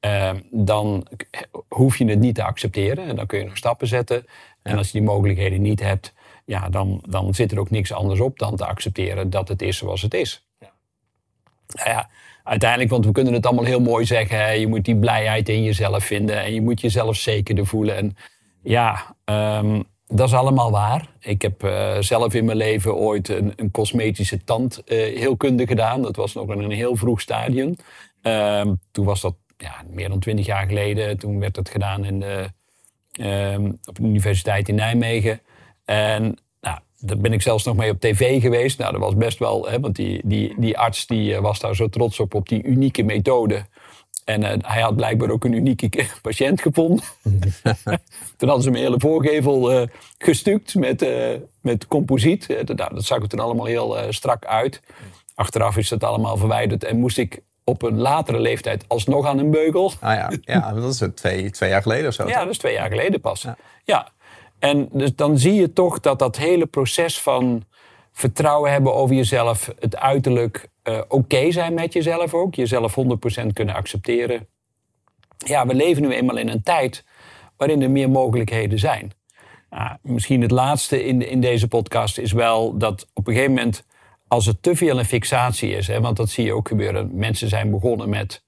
eh, 0.00 0.30
dan 0.50 1.06
hoef 1.68 1.96
je 1.96 2.04
het 2.04 2.18
niet 2.18 2.34
te 2.34 2.44
accepteren. 2.44 3.06
En 3.06 3.16
dan 3.16 3.26
kun 3.26 3.38
je 3.38 3.44
nog 3.44 3.56
stappen 3.56 3.86
zetten. 3.86 4.26
En 4.62 4.76
als 4.76 4.86
je 4.86 4.92
die 4.92 5.08
mogelijkheden 5.08 5.62
niet 5.62 5.80
hebt, 5.80 6.12
ja, 6.44 6.68
dan, 6.68 7.02
dan 7.08 7.34
zit 7.34 7.52
er 7.52 7.58
ook 7.58 7.70
niks 7.70 7.92
anders 7.92 8.20
op 8.20 8.38
dan 8.38 8.56
te 8.56 8.66
accepteren 8.66 9.30
dat 9.30 9.48
het 9.48 9.62
is 9.62 9.76
zoals 9.76 10.02
het 10.02 10.14
is. 10.14 10.46
Nou 11.68 11.90
ja, 11.90 12.08
uiteindelijk, 12.44 12.90
want 12.90 13.04
we 13.04 13.12
kunnen 13.12 13.32
het 13.32 13.46
allemaal 13.46 13.64
heel 13.64 13.80
mooi 13.80 14.04
zeggen, 14.04 14.38
hè, 14.38 14.50
je 14.50 14.66
moet 14.66 14.84
die 14.84 14.96
blijheid 14.96 15.48
in 15.48 15.62
jezelf 15.62 16.04
vinden 16.04 16.42
en 16.42 16.54
je 16.54 16.60
moet 16.60 16.80
jezelf 16.80 17.16
zekerder 17.16 17.66
voelen. 17.66 17.96
En 17.96 18.16
ja, 18.62 19.16
ehm, 19.24 19.82
dat 20.06 20.28
is 20.28 20.34
allemaal 20.34 20.70
waar. 20.70 21.08
Ik 21.20 21.42
heb 21.42 21.62
eh, 21.62 21.96
zelf 22.00 22.34
in 22.34 22.44
mijn 22.44 22.56
leven 22.56 22.96
ooit 22.96 23.28
een, 23.28 23.52
een 23.56 23.70
cosmetische 23.70 24.44
tandheelkunde 24.44 25.66
gedaan. 25.66 26.02
Dat 26.02 26.16
was 26.16 26.34
nog 26.34 26.52
in 26.52 26.60
een 26.60 26.70
heel 26.70 26.96
vroeg 26.96 27.20
stadium. 27.20 27.76
Ehm, 28.22 28.74
toen 28.92 29.04
was 29.04 29.20
dat 29.20 29.34
ja, 29.56 29.84
meer 29.90 30.08
dan 30.08 30.18
twintig 30.18 30.46
jaar 30.46 30.66
geleden. 30.66 31.18
Toen 31.18 31.40
werd 31.40 31.56
het 31.56 31.68
gedaan 31.68 32.04
in 32.04 32.20
de, 32.20 32.50
ehm, 33.12 33.72
op 33.84 33.94
de 33.94 34.02
Universiteit 34.02 34.68
in 34.68 34.74
Nijmegen. 34.74 35.40
En 35.84 36.38
nou, 36.60 36.78
daar 36.98 37.18
ben 37.18 37.32
ik 37.32 37.42
zelfs 37.42 37.64
nog 37.64 37.76
mee 37.76 37.90
op 37.90 38.00
tv 38.00 38.40
geweest. 38.40 38.78
Nou, 38.78 38.92
dat 38.92 39.00
was 39.00 39.16
best 39.16 39.38
wel, 39.38 39.68
hè, 39.68 39.80
want 39.80 39.96
die, 39.96 40.20
die, 40.24 40.54
die 40.56 40.78
arts 40.78 41.06
die 41.06 41.34
eh, 41.34 41.40
was 41.40 41.60
daar 41.60 41.76
zo 41.76 41.88
trots 41.88 42.20
op, 42.20 42.34
op 42.34 42.48
die 42.48 42.62
unieke 42.62 43.02
methode. 43.02 43.66
En 44.24 44.42
eh, 44.42 44.70
hij 44.72 44.82
had 44.82 44.96
blijkbaar 44.96 45.30
ook 45.30 45.44
een 45.44 45.52
unieke 45.52 45.90
patiënt 46.22 46.60
gevonden. 46.60 47.04
toen 48.36 48.48
hadden 48.48 48.62
ze 48.62 48.70
mijn 48.70 48.82
hele 48.84 49.00
voorgevel 49.00 49.72
eh 49.72 49.88
gestuukt 50.18 50.74
met, 50.74 51.06
met 51.60 51.86
composiet. 51.86 52.46
Dat, 52.64 52.76
nou, 52.76 52.94
dat 52.94 53.04
zag 53.04 53.22
er 53.22 53.28
toen 53.28 53.40
allemaal 53.40 53.66
heel 53.66 53.96
strak 54.10 54.44
uit. 54.44 54.82
Achteraf 55.34 55.76
is 55.76 55.88
dat 55.88 56.04
allemaal 56.04 56.36
verwijderd 56.36 56.84
en 56.84 56.98
moest 56.98 57.18
ik 57.18 57.42
op 57.68 57.82
een 57.82 57.98
latere 57.98 58.40
leeftijd 58.40 58.84
alsnog 58.88 59.26
aan 59.26 59.38
een 59.38 59.50
beugel. 59.50 59.92
Ah 60.00 60.14
ja, 60.14 60.30
ja 60.40 60.72
dat 60.74 60.92
is 60.92 61.02
twee, 61.14 61.50
twee 61.50 61.70
jaar 61.70 61.82
geleden 61.82 62.08
of 62.08 62.14
zo. 62.14 62.28
Ja, 62.28 62.40
dat 62.40 62.50
is 62.50 62.58
twee 62.58 62.72
jaar 62.72 62.88
geleden 62.88 63.20
pas. 63.20 63.46
Ja. 63.84 64.08
En 64.58 64.88
dus 64.92 65.14
dan 65.14 65.38
zie 65.38 65.54
je 65.54 65.72
toch 65.72 66.00
dat 66.00 66.18
dat 66.18 66.36
hele 66.36 66.66
proces 66.66 67.20
van 67.20 67.64
vertrouwen 68.12 68.72
hebben 68.72 68.94
over 68.94 69.16
jezelf, 69.16 69.72
het 69.78 69.96
uiterlijk, 69.96 70.68
eh, 70.82 71.00
oké 71.08 71.50
zijn 71.50 71.74
met 71.74 71.92
jezelf 71.92 72.34
ook, 72.34 72.54
jezelf 72.54 72.94
100% 72.94 73.52
kunnen 73.52 73.74
accepteren. 73.74 74.48
Ja, 75.38 75.66
we 75.66 75.74
leven 75.74 76.02
nu 76.02 76.12
eenmaal 76.12 76.36
in 76.36 76.48
een 76.48 76.62
tijd 76.62 77.04
waarin 77.56 77.82
er 77.82 77.90
meer 77.90 78.10
mogelijkheden 78.10 78.78
zijn. 78.78 79.12
Nou, 79.70 79.96
misschien 80.02 80.42
het 80.42 80.50
laatste 80.50 81.04
in, 81.04 81.28
in 81.28 81.40
deze 81.40 81.68
podcast 81.68 82.18
is 82.18 82.32
wel 82.32 82.78
dat 82.78 83.06
op 83.14 83.26
een 83.26 83.32
gegeven 83.32 83.54
moment, 83.54 83.84
als 84.28 84.46
het 84.46 84.62
te 84.62 84.76
veel 84.76 84.98
een 84.98 85.04
fixatie 85.04 85.70
is, 85.70 85.86
hè, 85.86 86.00
want 86.00 86.16
dat 86.16 86.28
zie 86.30 86.44
je 86.44 86.52
ook 86.54 86.68
gebeuren, 86.68 87.10
mensen 87.12 87.48
zijn 87.48 87.70
begonnen 87.70 88.08
met 88.08 88.42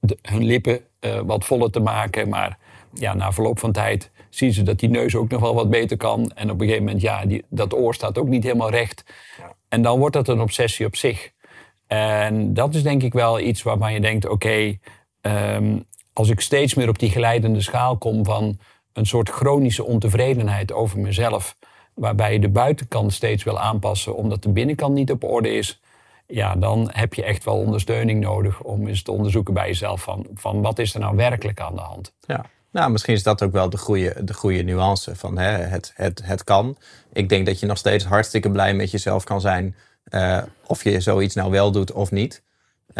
de- 0.00 0.18
hun 0.22 0.44
lippen 0.44 0.80
eh, 1.00 1.20
wat 1.24 1.44
voller 1.44 1.70
te 1.70 1.80
maken. 1.80 2.28
Maar 2.28 2.58
ja, 2.94 3.14
na 3.14 3.32
verloop 3.32 3.58
van 3.58 3.72
tijd 3.72 4.10
zien 4.28 4.52
ze 4.52 4.62
dat 4.62 4.78
die 4.78 4.88
neus 4.88 5.14
ook 5.16 5.28
nog 5.28 5.40
wel 5.40 5.54
wat 5.54 5.70
beter 5.70 5.96
kan. 5.96 6.30
En 6.34 6.50
op 6.50 6.60
een 6.60 6.66
gegeven 6.66 6.84
moment, 6.84 7.02
ja, 7.02 7.24
die, 7.26 7.44
dat 7.48 7.74
oor 7.74 7.94
staat 7.94 8.18
ook 8.18 8.28
niet 8.28 8.42
helemaal 8.42 8.70
recht. 8.70 9.04
En 9.68 9.82
dan 9.82 9.98
wordt 9.98 10.14
dat 10.14 10.28
een 10.28 10.40
obsessie 10.40 10.86
op 10.86 10.96
zich. 10.96 11.30
En 11.86 12.54
dat 12.54 12.74
is 12.74 12.82
denk 12.82 13.02
ik 13.02 13.12
wel 13.12 13.40
iets 13.40 13.62
waarvan 13.62 13.92
je 13.92 14.00
denkt, 14.00 14.28
oké, 14.28 14.78
ehm, 15.20 15.78
als 16.12 16.28
ik 16.28 16.40
steeds 16.40 16.74
meer 16.74 16.88
op 16.88 16.98
die 16.98 17.10
glijdende 17.10 17.60
schaal 17.60 17.96
kom 17.98 18.24
van 18.24 18.58
een 18.92 19.06
soort 19.06 19.28
chronische 19.28 19.84
ontevredenheid 19.84 20.72
over 20.72 20.98
mezelf, 20.98 21.56
waarbij 22.00 22.32
je 22.32 22.40
de 22.40 22.48
buitenkant 22.48 23.12
steeds 23.12 23.44
wil 23.44 23.60
aanpassen 23.60 24.16
omdat 24.16 24.42
de 24.42 24.48
binnenkant 24.48 24.94
niet 24.94 25.10
op 25.10 25.24
orde 25.24 25.52
is, 25.52 25.80
ja, 26.26 26.56
dan 26.56 26.90
heb 26.92 27.14
je 27.14 27.24
echt 27.24 27.44
wel 27.44 27.56
ondersteuning 27.56 28.20
nodig 28.20 28.62
om 28.62 28.86
eens 28.86 29.02
te 29.02 29.12
onderzoeken 29.12 29.54
bij 29.54 29.66
jezelf 29.66 30.02
van, 30.02 30.26
van 30.34 30.62
wat 30.62 30.78
is 30.78 30.94
er 30.94 31.00
nou 31.00 31.16
werkelijk 31.16 31.60
aan 31.60 31.74
de 31.74 31.80
hand. 31.80 32.12
Ja. 32.20 32.44
Nou, 32.70 32.90
misschien 32.90 33.14
is 33.14 33.22
dat 33.22 33.42
ook 33.42 33.52
wel 33.52 33.70
de 33.70 33.78
goede, 33.78 34.24
de 34.24 34.34
goede 34.34 34.62
nuance 34.62 35.16
van 35.16 35.38
hè, 35.38 35.50
het, 35.50 35.92
het, 35.94 36.20
het 36.24 36.44
kan. 36.44 36.76
Ik 37.12 37.28
denk 37.28 37.46
dat 37.46 37.60
je 37.60 37.66
nog 37.66 37.78
steeds 37.78 38.04
hartstikke 38.04 38.50
blij 38.50 38.74
met 38.74 38.90
jezelf 38.90 39.24
kan 39.24 39.40
zijn. 39.40 39.76
eh, 40.04 40.42
of 40.66 40.84
je 40.84 41.00
zoiets 41.00 41.34
nou 41.34 41.50
wel 41.50 41.70
doet 41.72 41.92
of 41.92 42.10
niet. 42.10 42.42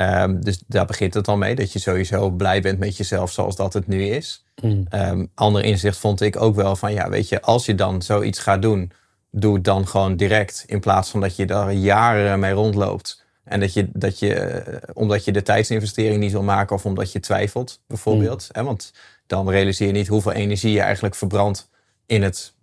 Ehm, 0.00 0.40
dus 0.40 0.62
daar 0.66 0.86
begint 0.86 1.14
het 1.14 1.28
al 1.28 1.36
mee. 1.36 1.54
Dat 1.54 1.72
je 1.72 1.78
sowieso 1.78 2.30
blij 2.30 2.60
bent 2.60 2.78
met 2.78 2.96
jezelf 2.96 3.32
zoals 3.32 3.56
dat 3.56 3.72
het 3.72 3.86
nu 3.86 4.04
is. 4.04 4.44
Ehm, 4.88 5.26
ander 5.34 5.64
inzicht 5.64 5.98
vond 5.98 6.20
ik 6.20 6.40
ook 6.40 6.54
wel 6.54 6.76
van, 6.76 6.92
ja, 6.92 7.08
weet 7.08 7.28
je, 7.28 7.42
als 7.42 7.66
je 7.66 7.74
dan 7.74 8.02
zoiets 8.02 8.38
gaat 8.38 8.62
doen, 8.62 8.92
doe 9.30 9.54
het 9.54 9.64
dan 9.64 9.86
gewoon 9.86 10.16
direct. 10.16 10.64
In 10.66 10.80
plaats 10.80 11.10
van 11.10 11.20
dat 11.20 11.36
je 11.36 11.46
daar 11.46 11.72
jaren 11.72 12.40
mee 12.40 12.52
rondloopt. 12.52 13.24
En 13.44 13.60
dat 13.60 13.72
je, 13.72 13.88
dat 13.92 14.18
je 14.18 14.34
eh, 14.34 14.90
omdat 14.92 15.24
je 15.24 15.32
de 15.32 15.42
tijdsinvestering 15.42 16.20
niet 16.20 16.32
wil 16.32 16.42
maken 16.42 16.76
of 16.76 16.86
omdat 16.86 17.12
je 17.12 17.20
twijfelt, 17.20 17.80
bijvoorbeeld. 17.86 18.48
Hè, 18.52 18.62
want 18.64 18.92
dan 19.26 19.50
realiseer 19.50 19.86
je 19.86 19.92
niet 19.92 20.08
hoeveel 20.08 20.32
energie 20.32 20.72
je 20.72 20.80
eigenlijk 20.80 21.14
verbrandt 21.14 21.68
in 22.06 22.22
het 22.22 22.54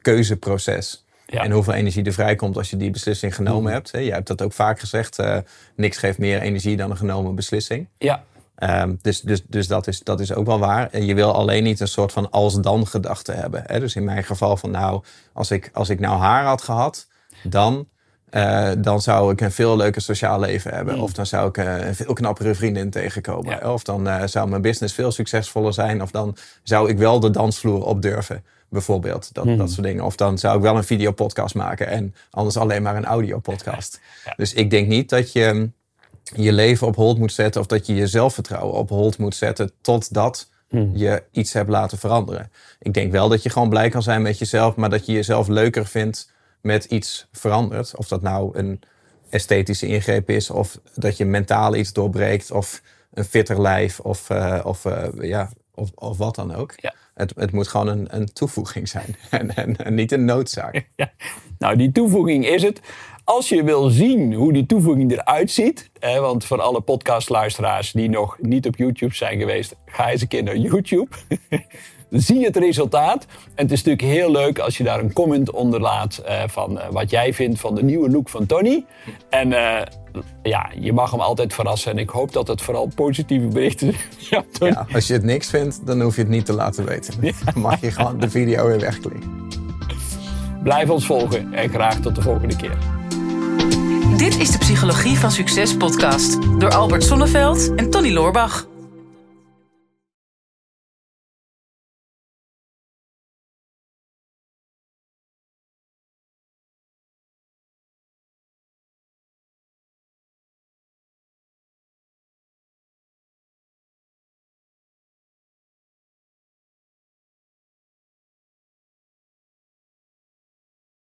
keuzeproces. 0.00 1.04
Ja. 1.32 1.42
En 1.44 1.50
hoeveel 1.50 1.72
energie 1.72 2.04
er 2.04 2.12
vrijkomt 2.12 2.56
als 2.56 2.70
je 2.70 2.76
die 2.76 2.90
beslissing 2.90 3.34
genomen 3.34 3.72
hebt. 3.72 3.92
Hè. 3.92 3.98
Je 3.98 4.12
hebt 4.12 4.26
dat 4.26 4.42
ook 4.42 4.52
vaak 4.52 4.80
gezegd. 4.80 5.18
eh, 5.18 5.36
niks 5.76 5.96
geeft 5.96 6.18
meer 6.18 6.40
energie 6.40 6.76
dan 6.76 6.90
een 6.90 6.96
genomen 6.96 7.34
beslissing. 7.34 7.88
Ja, 7.98 8.24
Ehm, 8.60 8.94
dus 9.02 9.20
dus, 9.20 9.42
dus 9.46 9.66
dat, 9.66 9.86
is, 9.86 10.00
dat 10.00 10.20
is 10.20 10.34
ook 10.34 10.46
wel 10.46 10.58
waar. 10.58 10.88
En 10.90 11.06
je 11.06 11.14
wil 11.14 11.34
alleen 11.34 11.62
niet 11.62 11.80
een 11.80 11.88
soort 11.88 12.12
van 12.12 12.30
als-dan 12.30 12.86
gedachte 12.86 13.32
hebben. 13.32 13.62
Hè? 13.66 13.80
Dus 13.80 13.96
in 13.96 14.04
mijn 14.04 14.24
geval 14.24 14.56
van 14.56 14.70
nou, 14.70 15.02
als 15.32 15.50
ik, 15.50 15.70
als 15.72 15.88
ik 15.88 16.00
nou 16.00 16.18
haar 16.18 16.44
had 16.44 16.62
gehad, 16.62 17.06
dan, 17.42 17.88
eh, 18.30 18.70
dan 18.78 19.00
zou 19.00 19.32
ik 19.32 19.40
een 19.40 19.52
veel 19.52 19.76
leuker 19.76 20.02
sociaal 20.02 20.40
leven 20.40 20.74
hebben. 20.74 20.98
Of 20.98 21.12
dan 21.12 21.26
zou 21.26 21.48
ik 21.48 21.58
eh, 21.58 21.86
een 21.86 21.94
veel 21.94 22.12
knappere 22.12 22.54
vriendin 22.54 22.90
tegenkomen. 22.90 23.58
Ja. 23.60 23.72
Of 23.72 23.82
dan 23.82 24.28
zou 24.28 24.48
mijn 24.48 24.62
business 24.62 24.94
veel 24.94 25.12
succesvoller 25.12 25.72
zijn. 25.72 26.02
Of 26.02 26.10
dan 26.10 26.36
zou 26.62 26.88
ik 26.88 26.98
wel 26.98 27.20
de 27.20 27.30
dansvloer 27.30 27.84
op 27.84 28.02
durven. 28.02 28.44
Bijvoorbeeld, 28.70 29.34
dat, 29.34 29.58
dat 29.58 29.70
soort 29.70 29.86
dingen. 29.86 30.04
Of 30.04 30.16
dan 30.16 30.38
zou 30.38 30.56
ik 30.56 30.62
wel 30.62 30.76
een 30.76 30.84
videopodcast 30.84 31.54
maken 31.54 31.86
en 31.86 32.14
anders 32.30 32.56
alleen 32.56 32.82
maar 32.82 32.96
een 32.96 33.04
audiopodcast. 33.04 34.00
Ja. 34.24 34.34
Dus 34.36 34.54
ik 34.54 34.70
denk 34.70 34.88
niet 34.88 35.08
dat 35.08 35.32
je 35.32 35.70
je 36.22 36.52
leven 36.52 36.86
op 36.86 36.96
hold 36.96 37.18
moet 37.18 37.32
zetten 37.32 37.60
of 37.60 37.66
dat 37.66 37.86
je 37.86 37.94
je 37.94 38.06
zelfvertrouwen 38.06 38.74
op 38.74 38.88
hold 38.88 39.18
moet 39.18 39.34
zetten 39.34 39.72
totdat 39.80 40.48
je 40.92 41.22
iets 41.30 41.52
hebt 41.52 41.68
laten 41.68 41.98
veranderen. 41.98 42.50
Ik 42.78 42.94
denk 42.94 43.12
wel 43.12 43.28
dat 43.28 43.42
je 43.42 43.50
gewoon 43.50 43.68
blij 43.68 43.88
kan 43.88 44.02
zijn 44.02 44.22
met 44.22 44.38
jezelf, 44.38 44.76
maar 44.76 44.90
dat 44.90 45.06
je 45.06 45.12
jezelf 45.12 45.48
leuker 45.48 45.86
vindt 45.86 46.32
met 46.60 46.84
iets 46.84 47.28
veranderd. 47.32 47.96
Of 47.96 48.08
dat 48.08 48.22
nou 48.22 48.58
een 48.58 48.80
esthetische 49.28 49.86
ingreep 49.86 50.30
is, 50.30 50.50
of 50.50 50.80
dat 50.94 51.16
je 51.16 51.24
mentaal 51.24 51.74
iets 51.74 51.92
doorbreekt, 51.92 52.50
of 52.50 52.82
een 53.12 53.24
fitter 53.24 53.60
lijf, 53.60 54.00
of, 54.00 54.30
eh, 54.30 54.60
of, 54.64 54.84
eh, 54.84 55.08
ja, 55.20 55.50
of, 55.74 55.90
of 55.94 56.18
wat 56.18 56.34
dan 56.34 56.54
ook. 56.54 56.72
Ja. 56.76 56.94
Het, 57.20 57.32
het 57.36 57.52
moet 57.52 57.68
gewoon 57.68 57.86
een, 57.86 58.06
een 58.10 58.32
toevoeging 58.32 58.88
zijn 58.88 59.16
en, 59.30 59.76
en, 59.76 59.94
niet 59.94 60.12
een 60.12 60.24
noodzaak. 60.24 60.84
Nou, 61.58 61.76
die 61.76 61.92
toevoeging 61.92 62.46
is 62.46 62.62
het. 62.62 62.80
als 63.24 63.48
je 63.48 63.64
wil 63.64 63.88
zien 63.88 64.34
hoe 64.34 64.52
die 64.52 64.66
toevoeging 64.66 65.12
eruit 65.12 65.50
ziet. 65.50 65.90
Hè, 65.98 66.20
want 66.20 66.44
voor 66.44 66.60
alle 66.60 66.80
podcastluisteraars 66.80 67.92
die 67.92 68.08
nog 68.08 68.36
niet 68.38 68.66
op 68.66 68.76
YouTube 68.76 69.14
zijn 69.14 69.38
geweest, 69.38 69.76
ga 69.86 70.10
eens 70.10 70.22
een 70.22 70.28
keer 70.28 70.42
naar 70.42 70.56
YouTube. 70.56 71.08
Zie 72.10 72.38
je 72.38 72.46
het 72.46 72.56
resultaat. 72.56 73.26
En 73.54 73.64
het 73.64 73.72
is 73.72 73.82
natuurlijk 73.82 74.18
heel 74.18 74.30
leuk 74.30 74.58
als 74.58 74.76
je 74.76 74.84
daar 74.84 75.00
een 75.00 75.12
comment 75.12 75.50
onder 75.50 75.80
laat 75.80 76.16
eh, 76.18 76.42
van 76.46 76.80
eh, 76.80 76.88
wat 76.90 77.10
jij 77.10 77.34
vindt 77.34 77.60
van 77.60 77.74
de 77.74 77.82
nieuwe 77.82 78.10
look 78.10 78.28
van 78.28 78.46
Tony. 78.46 78.84
En 79.28 79.52
eh, 79.52 79.86
ja, 80.42 80.70
je 80.78 80.92
mag 80.92 81.10
hem 81.10 81.20
altijd 81.20 81.54
verrassen. 81.54 81.92
En 81.92 81.98
ik 81.98 82.10
hoop 82.10 82.32
dat 82.32 82.48
het 82.48 82.62
vooral 82.62 82.90
positieve 82.94 83.46
berichten 83.46 83.92
zijn. 83.92 84.04
Ja, 84.30 84.44
Tony. 84.58 84.70
Ja, 84.70 84.86
als 84.92 85.06
je 85.06 85.12
het 85.12 85.24
niks 85.24 85.50
vindt, 85.50 85.86
dan 85.86 86.00
hoef 86.00 86.14
je 86.14 86.20
het 86.20 86.30
niet 86.30 86.46
te 86.46 86.52
laten 86.52 86.84
weten. 86.84 87.14
Dan 87.20 87.62
mag 87.62 87.80
je 87.80 87.90
gewoon 87.90 88.20
de 88.20 88.30
video 88.30 88.66
weer 88.66 88.80
wegklikken. 88.80 89.48
Blijf 90.62 90.90
ons 90.90 91.06
volgen 91.06 91.52
en 91.52 91.68
graag 91.68 92.00
tot 92.00 92.14
de 92.14 92.22
volgende 92.22 92.56
keer. 92.56 92.78
Dit 94.16 94.38
is 94.38 94.50
de 94.50 94.58
Psychologie 94.58 95.18
van 95.18 95.30
Succes 95.30 95.76
podcast 95.76 96.38
door 96.58 96.70
Albert 96.74 97.04
Sonneveld 97.04 97.74
en 97.74 97.90
Tony 97.90 98.12
Loorbach. 98.12 98.69